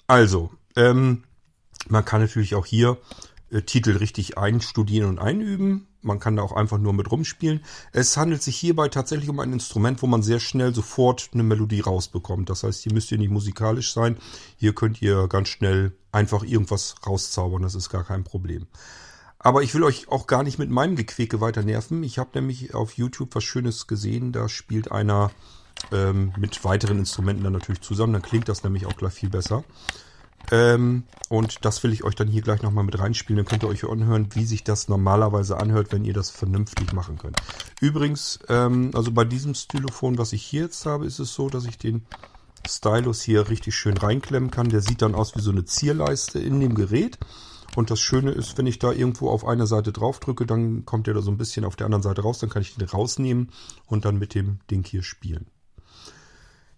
Also, 0.07 0.51
ähm, 0.77 1.25
man 1.89 2.05
kann 2.05 2.21
natürlich 2.21 2.55
auch 2.55 2.67
hier 2.67 2.99
äh, 3.51 3.63
Titel 3.63 3.97
richtig 3.97 4.39
einstudieren 4.39 5.09
und 5.09 5.19
einüben. 5.19 5.89
Man 6.03 6.21
kann 6.21 6.37
da 6.37 6.43
auch 6.43 6.53
einfach 6.53 6.79
nur 6.79 6.93
mit 6.93 7.11
rumspielen. 7.11 7.65
Es 7.93 8.17
handelt 8.17 8.43
sich 8.43 8.57
hierbei 8.57 8.89
tatsächlich 8.89 9.29
um 9.29 9.41
ein 9.41 9.53
Instrument, 9.53 10.03
wo 10.03 10.07
man 10.07 10.23
sehr 10.23 10.39
schnell 10.39 10.73
sofort 10.75 11.31
eine 11.33 11.43
Melodie 11.43 11.81
rausbekommt. 11.81 12.49
Das 12.49 12.63
heißt, 12.63 12.83
hier 12.83 12.93
müsst 12.93 13.11
ihr 13.11 13.19
nicht 13.19 13.31
musikalisch 13.31 13.93
sein. 13.93 14.17
Hier 14.57 14.73
könnt 14.73 15.03
ihr 15.03 15.27
ganz 15.27 15.49
schnell 15.49 15.93
einfach 16.13 16.45
irgendwas 16.45 16.95
rauszaubern. 17.05 17.63
Das 17.63 17.75
ist 17.75 17.91
gar 17.91 18.05
kein 18.05 18.23
Problem. 18.23 18.69
Aber 19.39 19.63
ich 19.63 19.75
will 19.75 19.83
euch 19.83 20.09
auch 20.09 20.27
gar 20.27 20.43
nicht 20.43 20.59
mit 20.59 20.71
meinem 20.71 20.97
Gequäke 20.97 21.41
weiter 21.41 21.63
nerven. 21.63 22.03
Ich 22.05 22.19
habe 22.19 22.31
nämlich 22.35 22.75
auf 22.75 22.93
YouTube 22.93 23.35
was 23.35 23.45
Schönes 23.45 23.87
gesehen. 23.87 24.33
Da 24.33 24.49
spielt 24.49 24.93
einer 24.93 25.31
ähm, 25.93 26.33
mit 26.37 26.65
weiteren 26.65 26.99
Instrumenten 26.99 27.45
dann 27.45 27.53
natürlich 27.53 27.81
zusammen. 27.81 28.13
Dann 28.13 28.23
klingt 28.23 28.49
das 28.49 28.65
nämlich 28.65 28.87
auch 28.87 28.97
gleich 28.97 29.15
viel 29.15 29.31
besser. 29.31 29.65
Ähm, 30.51 31.05
und 31.29 31.65
das 31.65 31.83
will 31.83 31.93
ich 31.93 32.05
euch 32.05 32.15
dann 32.15 32.29
hier 32.29 32.43
gleich 32.43 32.63
nochmal 32.63 32.85
mit 32.85 32.99
reinspielen. 32.99 33.39
Dann 33.39 33.47
könnt 33.47 33.63
ihr 33.65 33.69
euch 33.69 33.89
anhören, 33.89 34.29
wie 34.35 34.45
sich 34.45 34.65
das 34.65 34.89
normalerweise 34.89 35.59
anhört, 35.59 35.93
wenn 35.93 36.05
ihr 36.05 36.15
das 36.15 36.31
vernünftig 36.31 36.93
machen 36.93 37.19
könnt. 37.19 37.37
Übrigens, 37.81 38.39
ähm, 38.49 38.91
also 38.95 39.11
bei 39.11 39.25
diesem 39.25 39.55
Stylophon, 39.55 40.19
was 40.19 40.33
ich 40.33 40.43
hier 40.43 40.63
jetzt 40.63 40.87
habe, 40.87 41.07
ist 41.07 41.19
es 41.19 41.35
so, 41.35 41.49
dass 41.49 41.65
ich 41.65 41.79
den 41.79 42.07
Stylus 42.69 43.23
hier 43.23 43.49
richtig 43.49 43.75
schön 43.75 43.97
reinklemmen 43.97 44.51
kann. 44.51 44.69
Der 44.69 44.81
sieht 44.81 45.03
dann 45.03 45.15
aus 45.15 45.35
wie 45.37 45.41
so 45.41 45.51
eine 45.51 45.65
Zierleiste 45.65 46.39
in 46.39 46.61
dem 46.61 46.75
Gerät. 46.75 47.19
Und 47.75 47.91
das 47.91 48.01
Schöne 48.01 48.31
ist, 48.31 48.57
wenn 48.57 48.67
ich 48.67 48.79
da 48.79 48.93
irgendwo 48.93 49.29
auf 49.29 49.45
einer 49.45 49.67
Seite 49.67 49.93
drauf 49.93 50.19
drücke, 50.21 50.47
dann 50.47 50.87
kommt 50.87 51.09
der 51.09 51.15
da 51.15 51.21
so 51.21 51.31
ein 51.31 51.37
bisschen 51.37 51.65
auf 51.65 51.77
der 51.77 51.87
anderen 51.87 52.03
Seite 52.03 52.23
raus. 52.23 52.39
Dann 52.39 52.51
kann 52.51 52.63
ich 52.63 52.75
den 52.75 52.89
rausnehmen 52.89 53.51
und 53.87 54.05
dann 54.05 54.19
mit 54.19 54.35
dem 54.35 54.61
Ding 54.71 54.85
hier 54.85 55.03
spielen. 55.03 55.47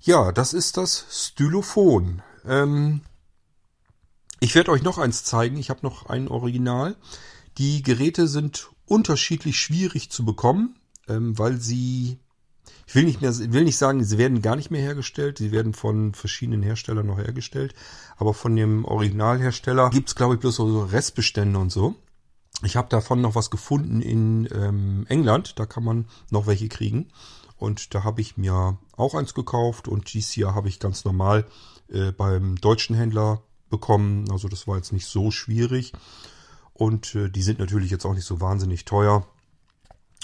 Ja, 0.00 0.32
das 0.32 0.52
ist 0.52 0.76
das 0.76 1.06
Stylophon. 1.10 2.22
Ähm, 2.46 3.00
ich 4.40 4.54
werde 4.54 4.70
euch 4.70 4.82
noch 4.82 4.98
eins 4.98 5.24
zeigen. 5.24 5.56
Ich 5.56 5.70
habe 5.70 5.80
noch 5.82 6.06
ein 6.06 6.28
Original. 6.28 6.96
Die 7.58 7.82
Geräte 7.82 8.28
sind 8.28 8.70
unterschiedlich 8.86 9.58
schwierig 9.58 10.10
zu 10.10 10.24
bekommen, 10.24 10.78
ähm, 11.08 11.36
weil 11.38 11.60
sie, 11.60 12.18
ich 12.86 12.94
will 12.94 13.04
nicht 13.04 13.20
mehr, 13.20 13.36
will 13.36 13.64
nicht 13.64 13.76
sagen, 13.76 14.04
sie 14.04 14.18
werden 14.18 14.40
gar 14.40 14.54
nicht 14.54 14.70
mehr 14.70 14.80
hergestellt. 14.80 15.38
Sie 15.38 15.50
werden 15.50 15.74
von 15.74 16.14
verschiedenen 16.14 16.62
Herstellern 16.62 17.06
noch 17.06 17.18
hergestellt. 17.18 17.74
Aber 18.16 18.32
von 18.32 18.54
dem 18.54 18.84
Originalhersteller 18.84 19.90
gibt's 19.90 20.14
glaube 20.14 20.34
ich, 20.34 20.40
bloß 20.40 20.56
so 20.56 20.84
Restbestände 20.84 21.58
und 21.58 21.70
so. 21.70 21.96
Ich 22.62 22.76
habe 22.76 22.88
davon 22.88 23.20
noch 23.20 23.34
was 23.34 23.50
gefunden 23.50 24.00
in 24.00 24.48
ähm, 24.52 25.06
England. 25.08 25.58
Da 25.58 25.66
kann 25.66 25.84
man 25.84 26.06
noch 26.30 26.46
welche 26.46 26.68
kriegen. 26.68 27.10
Und 27.58 27.94
da 27.94 28.04
habe 28.04 28.20
ich 28.20 28.36
mir 28.36 28.78
auch 28.96 29.14
eins 29.14 29.34
gekauft 29.34 29.88
und 29.88 30.12
dies 30.14 30.30
hier 30.30 30.54
habe 30.54 30.68
ich 30.68 30.80
ganz 30.80 31.04
normal 31.04 31.44
äh, 31.88 32.12
beim 32.12 32.56
deutschen 32.56 32.94
Händler 32.94 33.42
bekommen. 33.68 34.30
Also 34.30 34.48
das 34.48 34.66
war 34.66 34.76
jetzt 34.76 34.92
nicht 34.92 35.06
so 35.06 35.30
schwierig. 35.30 35.92
Und 36.72 37.14
äh, 37.14 37.28
die 37.28 37.42
sind 37.42 37.58
natürlich 37.58 37.90
jetzt 37.90 38.04
auch 38.04 38.14
nicht 38.14 38.24
so 38.24 38.40
wahnsinnig 38.40 38.84
teuer. 38.84 39.26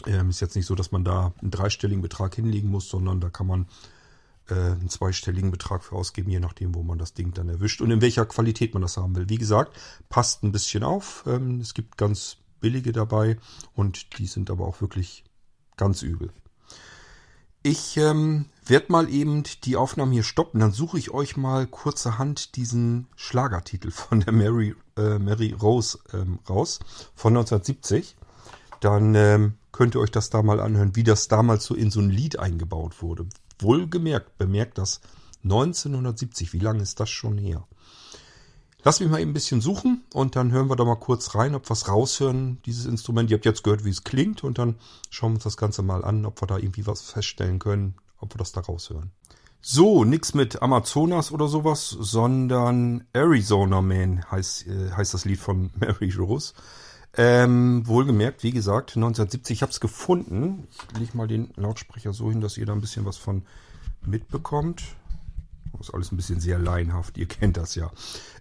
Ähm, 0.07 0.31
ist 0.31 0.41
jetzt 0.41 0.57
nicht 0.57 0.67
so, 0.67 0.75
dass 0.75 0.93
man 0.93 1.05
da 1.05 1.33
einen 1.41 1.51
dreistelligen 1.51 2.03
Betrag 2.03 2.35
hinlegen 2.35 2.69
muss, 2.69 2.89
sondern 2.89 3.21
da 3.21 3.31
kann 3.31 3.47
man 3.47 3.67
äh, 4.49 4.55
einen 4.55 4.89
zweistelligen 4.89 5.51
Betrag 5.51 5.83
für 5.83 5.97
ausgeben, 5.97 6.31
je 6.31 6.41
nachdem, 6.41 6.75
wo 6.75 6.83
man 6.83 6.99
das 6.99 7.15
Ding 7.15 7.33
dann 7.33 7.49
erwischt 7.49 7.81
und 7.81 7.91
in 7.91 8.01
welcher 8.01 8.27
Qualität 8.27 8.75
man 8.75 8.83
das 8.83 8.97
haben 8.97 9.17
will. 9.17 9.29
Wie 9.29 9.39
gesagt, 9.39 9.77
passt 10.09 10.43
ein 10.43 10.53
bisschen 10.53 10.85
auf. 10.85 11.25
Ähm, 11.27 11.61
es 11.61 11.75
gibt 11.75 11.97
ganz 11.97 12.39
billige 12.61 12.93
dabei 12.93 13.39
und 13.75 14.19
die 14.19 14.27
sind 14.27 14.51
aber 14.51 14.67
auch 14.67 14.81
wirklich 14.81 15.25
ganz 15.77 16.03
übel. 16.03 16.33
Ich 17.67 17.97
ähm, 17.97 18.45
werde 18.67 18.93
mal 18.93 19.09
eben 19.09 19.43
die 19.65 19.77
Aufnahmen 19.77 20.13
hier 20.13 20.23
stoppen. 20.23 20.61
Dann 20.61 20.73
suche 20.73 20.99
ich 20.99 21.13
euch 21.13 21.39
mal 21.39 21.67
kurzerhand 21.67 22.57
diesen 22.57 23.07
Schlagertitel 23.17 23.91
von 23.91 24.21
der 24.21 24.35
Mary, 24.35 24.75
äh, 24.99 25.19
Mary 25.19 25.57
Rose 25.59 25.99
ähm, 26.13 26.41
raus 26.47 26.81
von 27.15 27.35
1970. 27.35 28.17
Dann 28.81 29.15
ähm, 29.15 29.55
könnt 29.73 29.95
ihr 29.95 30.03
euch 30.03 30.11
das 30.11 30.29
da 30.29 30.43
mal 30.43 30.61
anhören, 30.61 30.95
wie 30.95 31.05
das 31.05 31.27
damals 31.29 31.65
so 31.65 31.75
in 31.75 31.91
so 31.91 32.01
ein 32.01 32.11
Lied 32.11 32.39
eingebaut 32.39 33.01
wurde. 33.01 33.27
Wohlgemerkt, 33.61 34.37
bemerkt 34.37 34.77
das 34.77 35.01
1970. 35.45 36.53
Wie 36.53 36.59
lange 36.59 36.83
ist 36.83 37.01
das 37.01 37.09
schon 37.09 37.39
her? 37.39 37.67
Lass 38.87 39.01
mich 39.01 39.09
mal 39.09 39.19
eben 39.19 39.31
ein 39.31 39.35
bisschen 39.35 39.63
suchen 39.63 40.05
und 40.13 40.37
dann 40.37 40.53
hören 40.53 40.69
wir 40.69 40.77
da 40.77 40.85
mal 40.85 40.97
kurz 40.97 41.35
rein, 41.35 41.55
ob 41.55 41.67
wir 41.71 41.73
es 41.73 41.89
raushören, 41.89 42.61
dieses 42.67 42.85
Instrument. 42.85 43.31
Ihr 43.31 43.39
habt 43.39 43.47
jetzt 43.47 43.65
gehört, 43.65 43.87
wie 43.87 43.91
es 43.91 44.05
klingt 44.05 44.45
und 44.45 44.59
dann 44.59 44.77
schauen 45.09 45.31
wir 45.31 45.37
uns 45.37 45.45
das 45.45 45.57
Ganze 45.57 45.83
mal 45.83 46.05
an, 46.05 46.27
ob 46.27 46.43
wir 46.43 46.47
da 46.47 46.59
irgendwie 46.59 46.87
was 46.87 47.01
feststellen 47.01 47.59
können, 47.59 47.95
ob 48.21 48.35
wir 48.35 48.39
das 48.39 48.53
da 48.53 48.61
raushören. 48.61 49.11
So, 49.63 50.05
nix 50.05 50.35
mit 50.35 50.61
Amazonas 50.61 51.33
oder 51.33 51.49
sowas, 51.49 51.89
sondern 51.89 53.05
Arizona 53.15 53.81
Man 53.81 54.31
heißt, 54.31 54.67
äh, 54.67 54.91
heißt 54.91 55.15
das 55.15 55.25
Lied 55.25 55.39
von 55.39 55.71
Mary 55.81 56.11
Rose. 56.11 56.53
Ähm, 57.17 57.87
wohlgemerkt, 57.87 58.43
wie 58.43 58.51
gesagt, 58.51 58.97
1970, 58.97 59.57
ich 59.57 59.63
habe 59.63 59.73
es 59.73 59.81
gefunden. 59.81 60.69
Ich 60.93 60.99
lege 60.99 61.17
mal 61.17 61.27
den 61.27 61.55
Lautsprecher 61.57 62.13
so 62.13 62.31
hin, 62.31 62.43
dass 62.43 62.59
ihr 62.59 62.67
da 62.67 62.75
ein 62.75 62.83
bisschen 62.83 63.07
was 63.07 63.17
von 63.17 63.47
mitbekommt. 64.05 64.83
Ist 65.81 65.93
alles 65.93 66.13
ein 66.13 66.17
bisschen 66.17 66.41
sehr 66.41 66.59
laienhaft, 66.59 67.19
ihr 67.19 67.27
kennt 67.27 67.57
das 67.57 67.75
ja. 67.75 67.91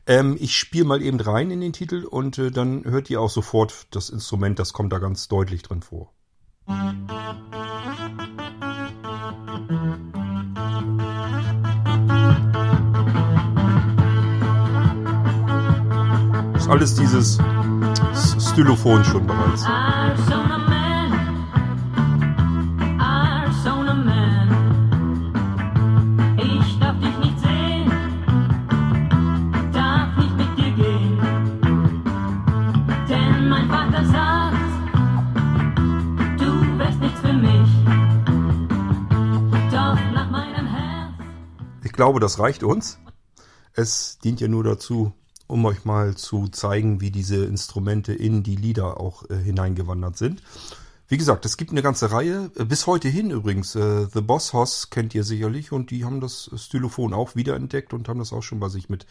Ähm, 0.06 0.38
ich 0.39 0.56
spiele 0.58 0.86
mal 0.86 1.02
eben 1.02 1.19
rein 1.19 1.52
in 1.52 1.62
den 1.62 1.74
Titel 1.74 2.06
und 2.06 2.38
äh, 2.38 2.52
dann 2.52 2.84
hört 2.86 3.10
ihr 3.10 3.22
auch 3.22 3.30
sofort 3.30 3.88
das 3.91 4.10
Instrument, 4.10 4.60
das 4.60 4.74
kommt 4.74 4.93
da 4.93 5.00
ganz 5.00 5.28
deutlich 5.28 5.62
drin 5.62 5.82
vor. 5.82 6.13
Ist 16.56 16.69
alles 16.69 16.96
dieses 16.96 17.39
Stylophon 18.39 19.04
schon 19.04 19.28
bereits. 19.28 19.65
Glaube, 42.04 42.20
das 42.20 42.38
reicht 42.38 42.63
uns. 42.63 43.00
Es 43.72 44.20
dient 44.22 44.42
ja 44.42 44.50
nur 44.50 44.66
dazu, 44.66 45.13
um 45.48 45.63
euch 45.63 45.86
mal 45.86 46.16
zu 46.16 46.50
zeigen, 46.50 47.00
wie 47.00 47.12
diese 47.12 47.46
Instrumente 47.46 48.13
in 48.13 48.44
die 48.44 48.58
Lieder 48.58 49.00
auch 49.00 49.30
äh, 49.30 49.38
hineingewandert 49.38 50.18
sind. 50.18 50.44
Wie 51.08 51.16
gesagt, 51.16 51.46
es 51.46 51.56
gibt 51.56 51.72
eine 51.72 51.82
ganze 51.82 52.12
Reihe, 52.12 52.52
äh, 52.58 52.66
bis 52.66 52.88
heute 52.88 53.08
hin 53.08 53.32
übrigens. 53.32 53.74
Äh, 53.76 54.08
The 54.13 54.20
Boss 54.20 54.52
Hoss 54.52 54.89
kennt 54.89 55.16
ihr 55.16 55.24
sicherlich 55.24 55.72
und 55.72 55.92
die 55.92 56.04
haben 56.04 56.20
das 56.20 56.52
Stylophon 56.58 57.13
auch 57.13 57.38
wiederentdeckt 57.38 57.94
und 57.94 58.10
haben 58.10 58.20
das 58.20 58.34
auch 58.34 58.44
schon 58.44 58.60
bei 58.60 58.68
sich 58.68 58.89
mit 58.89 59.06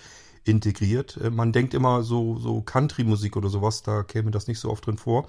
integriert. 0.45 1.17
Äh, 1.17 1.31
man 1.31 1.53
denkt 1.53 1.73
immer 1.73 2.03
so, 2.03 2.37
so 2.37 2.61
Country-Musik 2.61 3.39
oder 3.39 3.49
sowas, 3.49 3.83
da 3.83 4.03
käme 4.03 4.33
das 4.33 4.49
nicht 4.49 4.61
so 4.61 4.69
oft 4.69 4.85
drin 4.85 4.99
vor. 4.99 5.29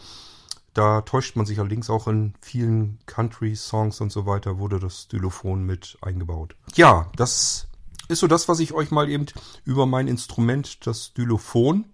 Da 0.73 1.01
täuscht 1.01 1.35
man 1.35 1.45
sich 1.45 1.59
allerdings 1.59 1.89
auch 1.89 2.07
in 2.07 2.33
vielen 2.41 2.99
Country-Songs 3.05 4.01
und 4.01 4.11
so 4.11 4.25
weiter, 4.25 4.57
wurde 4.57 4.79
das 4.79 5.03
Stylophon 5.03 5.63
mit 5.63 5.97
eingebaut. 6.01 6.55
Ja, 6.75 7.11
das 7.15 7.67
ist 8.07 8.19
so 8.19 8.27
das, 8.27 8.47
was 8.47 8.59
ich 8.59 8.73
euch 8.73 8.89
mal 8.89 9.09
eben 9.09 9.27
über 9.65 9.85
mein 9.85 10.07
Instrument, 10.07 10.85
das 10.87 11.07
Stylophon, 11.07 11.85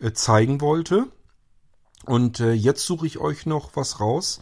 äh, 0.00 0.12
zeigen 0.12 0.60
wollte. 0.60 1.06
Und 2.06 2.40
äh, 2.40 2.52
jetzt 2.52 2.86
suche 2.86 3.06
ich 3.06 3.18
euch 3.18 3.44
noch 3.44 3.76
was 3.76 4.00
raus 4.00 4.40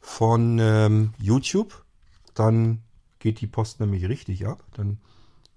von 0.00 0.58
ähm, 0.60 1.14
YouTube. 1.18 1.84
Dann 2.34 2.82
geht 3.18 3.40
die 3.40 3.46
Post 3.48 3.80
nämlich 3.80 4.08
richtig 4.08 4.46
ab. 4.46 4.62
Dann 4.74 4.98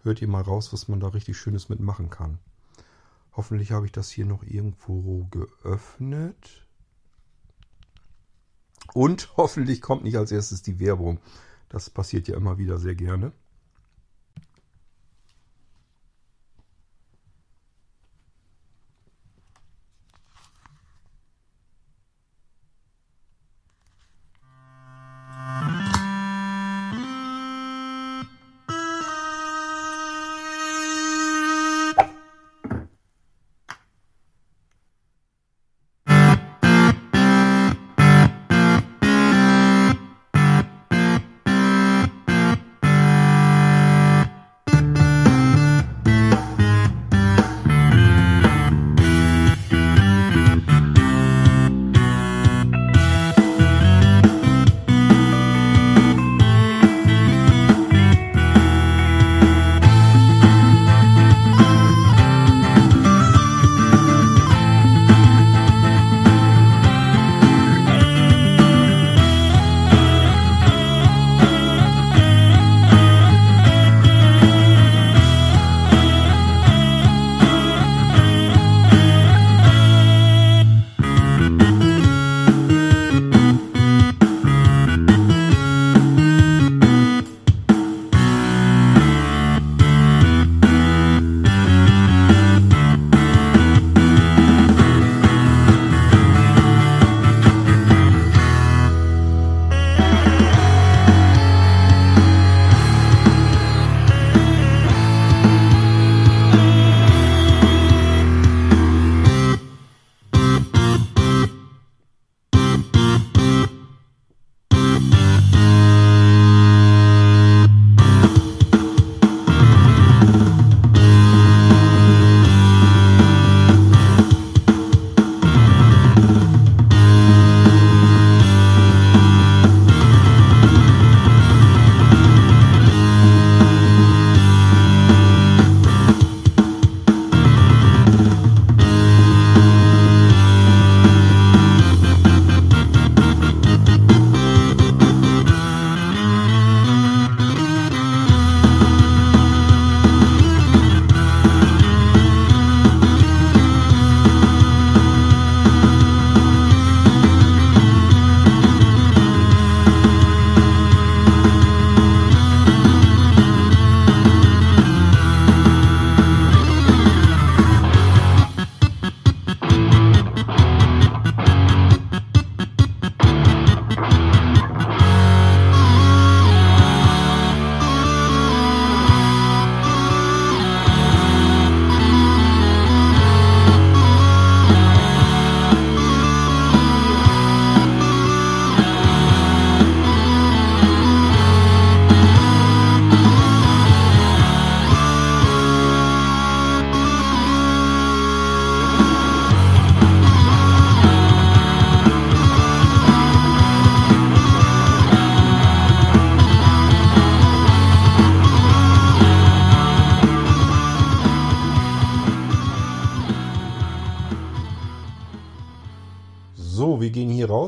hört 0.01 0.21
ihr 0.21 0.27
mal 0.27 0.41
raus, 0.41 0.73
was 0.73 0.87
man 0.87 0.99
da 0.99 1.09
richtig 1.09 1.37
Schönes 1.37 1.69
mitmachen 1.69 2.09
kann. 2.09 2.39
Hoffentlich 3.35 3.71
habe 3.71 3.85
ich 3.85 3.91
das 3.91 4.09
hier 4.09 4.25
noch 4.25 4.43
irgendwo 4.43 5.25
geöffnet. 5.31 6.62
Und 8.93 9.33
hoffentlich 9.37 9.81
kommt 9.81 10.03
nicht 10.03 10.17
als 10.17 10.31
erstes 10.31 10.61
die 10.61 10.79
Werbung. 10.79 11.19
Das 11.69 11.89
passiert 11.89 12.27
ja 12.27 12.35
immer 12.35 12.57
wieder 12.57 12.77
sehr 12.77 12.95
gerne. 12.95 13.31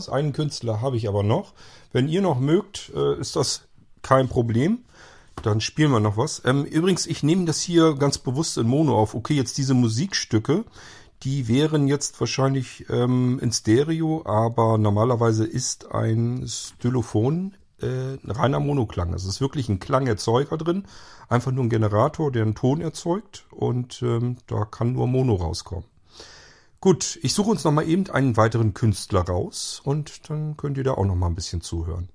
Raus. 0.05 0.09
Einen 0.09 0.33
Künstler 0.33 0.81
habe 0.81 0.97
ich 0.97 1.07
aber 1.07 1.23
noch. 1.23 1.53
Wenn 1.91 2.07
ihr 2.07 2.21
noch 2.21 2.39
mögt, 2.39 2.91
äh, 2.95 3.19
ist 3.19 3.35
das 3.35 3.67
kein 4.01 4.27
Problem. 4.27 4.79
Dann 5.43 5.61
spielen 5.61 5.91
wir 5.91 5.99
noch 5.99 6.17
was. 6.17 6.41
Ähm, 6.45 6.63
übrigens, 6.63 7.05
ich 7.05 7.23
nehme 7.23 7.45
das 7.45 7.61
hier 7.61 7.95
ganz 7.95 8.17
bewusst 8.17 8.57
in 8.57 8.67
Mono 8.67 8.97
auf. 8.97 9.15
Okay, 9.15 9.33
jetzt 9.33 9.57
diese 9.57 9.73
Musikstücke, 9.73 10.63
die 11.23 11.47
wären 11.47 11.87
jetzt 11.87 12.19
wahrscheinlich 12.19 12.85
ähm, 12.89 13.39
in 13.41 13.51
Stereo, 13.51 14.23
aber 14.25 14.77
normalerweise 14.77 15.45
ist 15.45 15.91
ein 15.91 16.45
Stylophon 16.47 17.55
äh, 17.81 18.17
ein 18.23 18.31
reiner 18.31 18.59
Monoklang. 18.61 19.13
Es 19.13 19.25
ist 19.25 19.41
wirklich 19.41 19.67
ein 19.67 19.79
Klangerzeuger 19.79 20.57
drin. 20.57 20.85
Einfach 21.27 21.51
nur 21.51 21.65
ein 21.65 21.69
Generator, 21.69 22.31
der 22.31 22.43
einen 22.43 22.55
Ton 22.55 22.79
erzeugt 22.79 23.45
und 23.51 24.01
ähm, 24.01 24.37
da 24.47 24.63
kann 24.63 24.93
nur 24.93 25.07
Mono 25.07 25.35
rauskommen. 25.35 25.85
Gut, 26.85 27.17
ich 27.23 27.33
suche 27.33 27.49
uns 27.49 27.63
nochmal 27.63 27.89
eben 27.89 28.07
einen 28.11 28.37
weiteren 28.37 28.75
Künstler 28.75 29.21
raus 29.21 29.81
und 29.83 30.29
dann 30.29 30.55
könnt 30.55 30.77
ihr 30.77 30.83
da 30.83 30.91
auch 30.91 31.05
nochmal 31.05 31.31
ein 31.31 31.35
bisschen 31.35 31.61
zuhören. 31.61 32.09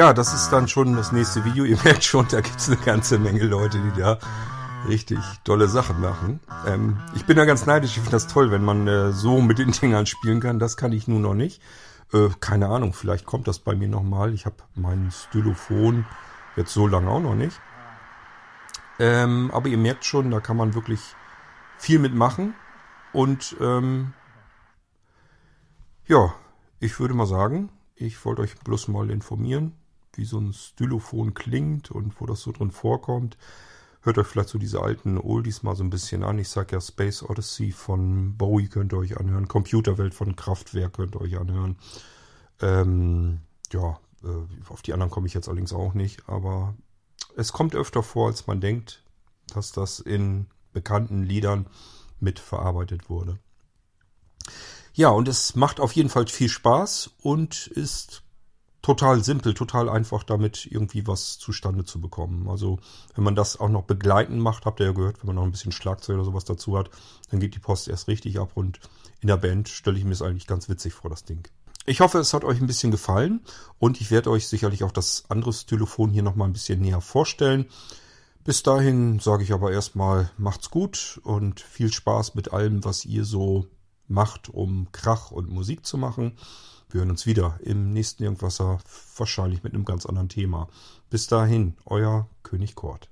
Ja, 0.00 0.14
das 0.14 0.32
ist 0.32 0.48
dann 0.48 0.66
schon 0.66 0.96
das 0.96 1.12
nächste 1.12 1.44
Video. 1.44 1.62
Ihr 1.66 1.76
merkt 1.84 2.04
schon, 2.04 2.26
da 2.30 2.40
gibt 2.40 2.58
es 2.58 2.68
eine 2.68 2.78
ganze 2.78 3.18
Menge 3.18 3.44
Leute, 3.44 3.78
die 3.78 4.00
da 4.00 4.18
richtig 4.88 5.18
tolle 5.44 5.68
Sachen 5.68 6.00
machen. 6.00 6.40
Ähm, 6.66 6.96
ich 7.14 7.26
bin 7.26 7.36
da 7.36 7.44
ganz 7.44 7.66
neidisch. 7.66 7.90
Ich 7.90 7.96
finde 7.96 8.12
das 8.12 8.26
toll, 8.26 8.50
wenn 8.50 8.64
man 8.64 8.88
äh, 8.88 9.12
so 9.12 9.42
mit 9.42 9.58
den 9.58 9.72
Dingern 9.72 10.06
spielen 10.06 10.40
kann. 10.40 10.58
Das 10.58 10.78
kann 10.78 10.92
ich 10.92 11.06
nun 11.06 11.20
noch 11.20 11.34
nicht. 11.34 11.60
Äh, 12.14 12.30
keine 12.40 12.70
Ahnung, 12.70 12.94
vielleicht 12.94 13.26
kommt 13.26 13.46
das 13.46 13.58
bei 13.58 13.74
mir 13.74 13.88
nochmal. 13.88 14.32
Ich 14.32 14.46
habe 14.46 14.56
mein 14.74 15.10
Stylophon 15.10 16.06
jetzt 16.56 16.72
so 16.72 16.86
lange 16.86 17.10
auch 17.10 17.20
noch 17.20 17.34
nicht. 17.34 17.60
Ähm, 18.98 19.50
aber 19.52 19.68
ihr 19.68 19.76
merkt 19.76 20.06
schon, 20.06 20.30
da 20.30 20.40
kann 20.40 20.56
man 20.56 20.72
wirklich 20.72 21.14
viel 21.76 21.98
mitmachen. 21.98 22.54
Und 23.12 23.54
ähm, 23.60 24.14
ja, 26.06 26.32
ich 26.78 26.98
würde 26.98 27.12
mal 27.12 27.26
sagen, 27.26 27.68
ich 27.96 28.24
wollte 28.24 28.40
euch 28.40 28.58
bloß 28.60 28.88
mal 28.88 29.10
informieren 29.10 29.74
wie 30.20 30.24
so 30.24 30.38
ein 30.38 30.52
Stylophon 30.52 31.34
klingt 31.34 31.90
und 31.90 32.20
wo 32.20 32.26
das 32.26 32.42
so 32.42 32.52
drin 32.52 32.70
vorkommt. 32.70 33.36
Hört 34.02 34.18
euch 34.18 34.26
vielleicht 34.26 34.50
so 34.50 34.58
diese 34.58 34.80
alten 34.80 35.18
Oldies 35.18 35.62
mal 35.62 35.74
so 35.74 35.82
ein 35.82 35.90
bisschen 35.90 36.22
an. 36.22 36.38
Ich 36.38 36.48
sag 36.48 36.72
ja 36.72 36.80
Space 36.80 37.22
Odyssey 37.22 37.72
von 37.72 38.36
Bowie 38.36 38.68
könnt 38.68 38.92
ihr 38.92 38.98
euch 38.98 39.18
anhören. 39.18 39.48
Computerwelt 39.48 40.14
von 40.14 40.36
Kraftwerk 40.36 40.94
könnt 40.94 41.16
ihr 41.16 41.20
euch 41.20 41.38
anhören. 41.38 41.76
Ähm, 42.60 43.40
ja, 43.72 43.98
äh, 44.22 44.68
auf 44.70 44.82
die 44.82 44.92
anderen 44.92 45.10
komme 45.10 45.26
ich 45.26 45.34
jetzt 45.34 45.48
allerdings 45.48 45.72
auch 45.72 45.94
nicht. 45.94 46.28
Aber 46.28 46.74
es 47.36 47.52
kommt 47.52 47.74
öfter 47.74 48.02
vor, 48.02 48.28
als 48.28 48.46
man 48.46 48.60
denkt, 48.60 49.02
dass 49.52 49.72
das 49.72 50.00
in 50.00 50.46
bekannten 50.72 51.22
Liedern 51.22 51.66
mitverarbeitet 52.20 53.10
wurde. 53.10 53.38
Ja, 54.92 55.10
und 55.10 55.28
es 55.28 55.54
macht 55.56 55.80
auf 55.80 55.92
jeden 55.92 56.08
Fall 56.08 56.26
viel 56.26 56.48
Spaß 56.48 57.10
und 57.22 57.66
ist 57.68 58.22
total 58.82 59.22
simpel, 59.22 59.54
total 59.54 59.88
einfach 59.88 60.22
damit 60.22 60.66
irgendwie 60.70 61.06
was 61.06 61.38
zustande 61.38 61.84
zu 61.84 62.00
bekommen. 62.00 62.48
Also 62.48 62.78
wenn 63.14 63.24
man 63.24 63.34
das 63.34 63.60
auch 63.60 63.68
noch 63.68 63.84
begleiten 63.84 64.38
macht, 64.38 64.64
habt 64.64 64.80
ihr 64.80 64.86
ja 64.86 64.92
gehört, 64.92 65.20
wenn 65.20 65.26
man 65.26 65.36
noch 65.36 65.44
ein 65.44 65.50
bisschen 65.50 65.72
Schlagzeug 65.72 66.16
oder 66.16 66.24
sowas 66.24 66.44
dazu 66.44 66.78
hat, 66.78 66.90
dann 67.30 67.40
geht 67.40 67.54
die 67.54 67.60
Post 67.60 67.88
erst 67.88 68.08
richtig 68.08 68.38
ab 68.38 68.52
und 68.54 68.80
in 69.20 69.28
der 69.28 69.36
Band 69.36 69.68
stelle 69.68 69.98
ich 69.98 70.04
mir 70.04 70.12
es 70.12 70.22
eigentlich 70.22 70.46
ganz 70.46 70.68
witzig 70.68 70.94
vor, 70.94 71.10
das 71.10 71.24
Ding. 71.24 71.46
Ich 71.86 72.00
hoffe, 72.00 72.18
es 72.18 72.34
hat 72.34 72.44
euch 72.44 72.60
ein 72.60 72.66
bisschen 72.66 72.90
gefallen 72.90 73.40
und 73.78 74.00
ich 74.00 74.10
werde 74.10 74.30
euch 74.30 74.48
sicherlich 74.48 74.84
auch 74.84 74.92
das 74.92 75.24
andere 75.28 75.52
Stylophon 75.52 76.10
hier 76.10 76.22
nochmal 76.22 76.48
ein 76.48 76.52
bisschen 76.52 76.80
näher 76.80 77.00
vorstellen. 77.00 77.66
Bis 78.44 78.62
dahin 78.62 79.18
sage 79.18 79.42
ich 79.42 79.52
aber 79.52 79.72
erstmal, 79.72 80.30
macht's 80.38 80.70
gut 80.70 81.20
und 81.24 81.60
viel 81.60 81.92
Spaß 81.92 82.34
mit 82.34 82.52
allem, 82.52 82.84
was 82.84 83.04
ihr 83.04 83.24
so 83.24 83.66
macht, 84.08 84.48
um 84.48 84.88
Krach 84.92 85.30
und 85.30 85.50
Musik 85.50 85.84
zu 85.84 85.98
machen. 85.98 86.32
Wir 86.92 87.02
hören 87.02 87.10
uns 87.10 87.24
wieder 87.24 87.56
im 87.62 87.92
nächsten 87.92 88.24
Irgendwasser, 88.24 88.78
wahrscheinlich 89.16 89.62
mit 89.62 89.74
einem 89.74 89.84
ganz 89.84 90.06
anderen 90.06 90.28
Thema. 90.28 90.68
Bis 91.08 91.28
dahin, 91.28 91.76
euer 91.84 92.28
König 92.42 92.74
Kort. 92.74 93.08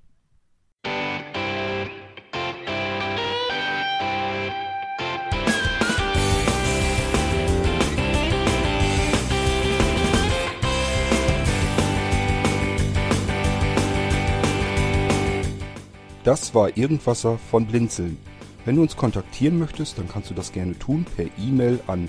Das 16.25 16.53
war 16.53 16.77
Irgendwasser 16.77 17.39
von 17.39 17.67
Blinzeln. 17.69 18.19
Wenn 18.65 18.75
du 18.75 18.83
uns 18.83 18.97
kontaktieren 18.97 19.61
möchtest, 19.61 19.99
dann 19.99 20.09
kannst 20.09 20.31
du 20.31 20.35
das 20.35 20.51
gerne 20.51 20.77
tun 20.77 21.07
per 21.17 21.27
E-Mail 21.39 21.81
an 21.87 22.09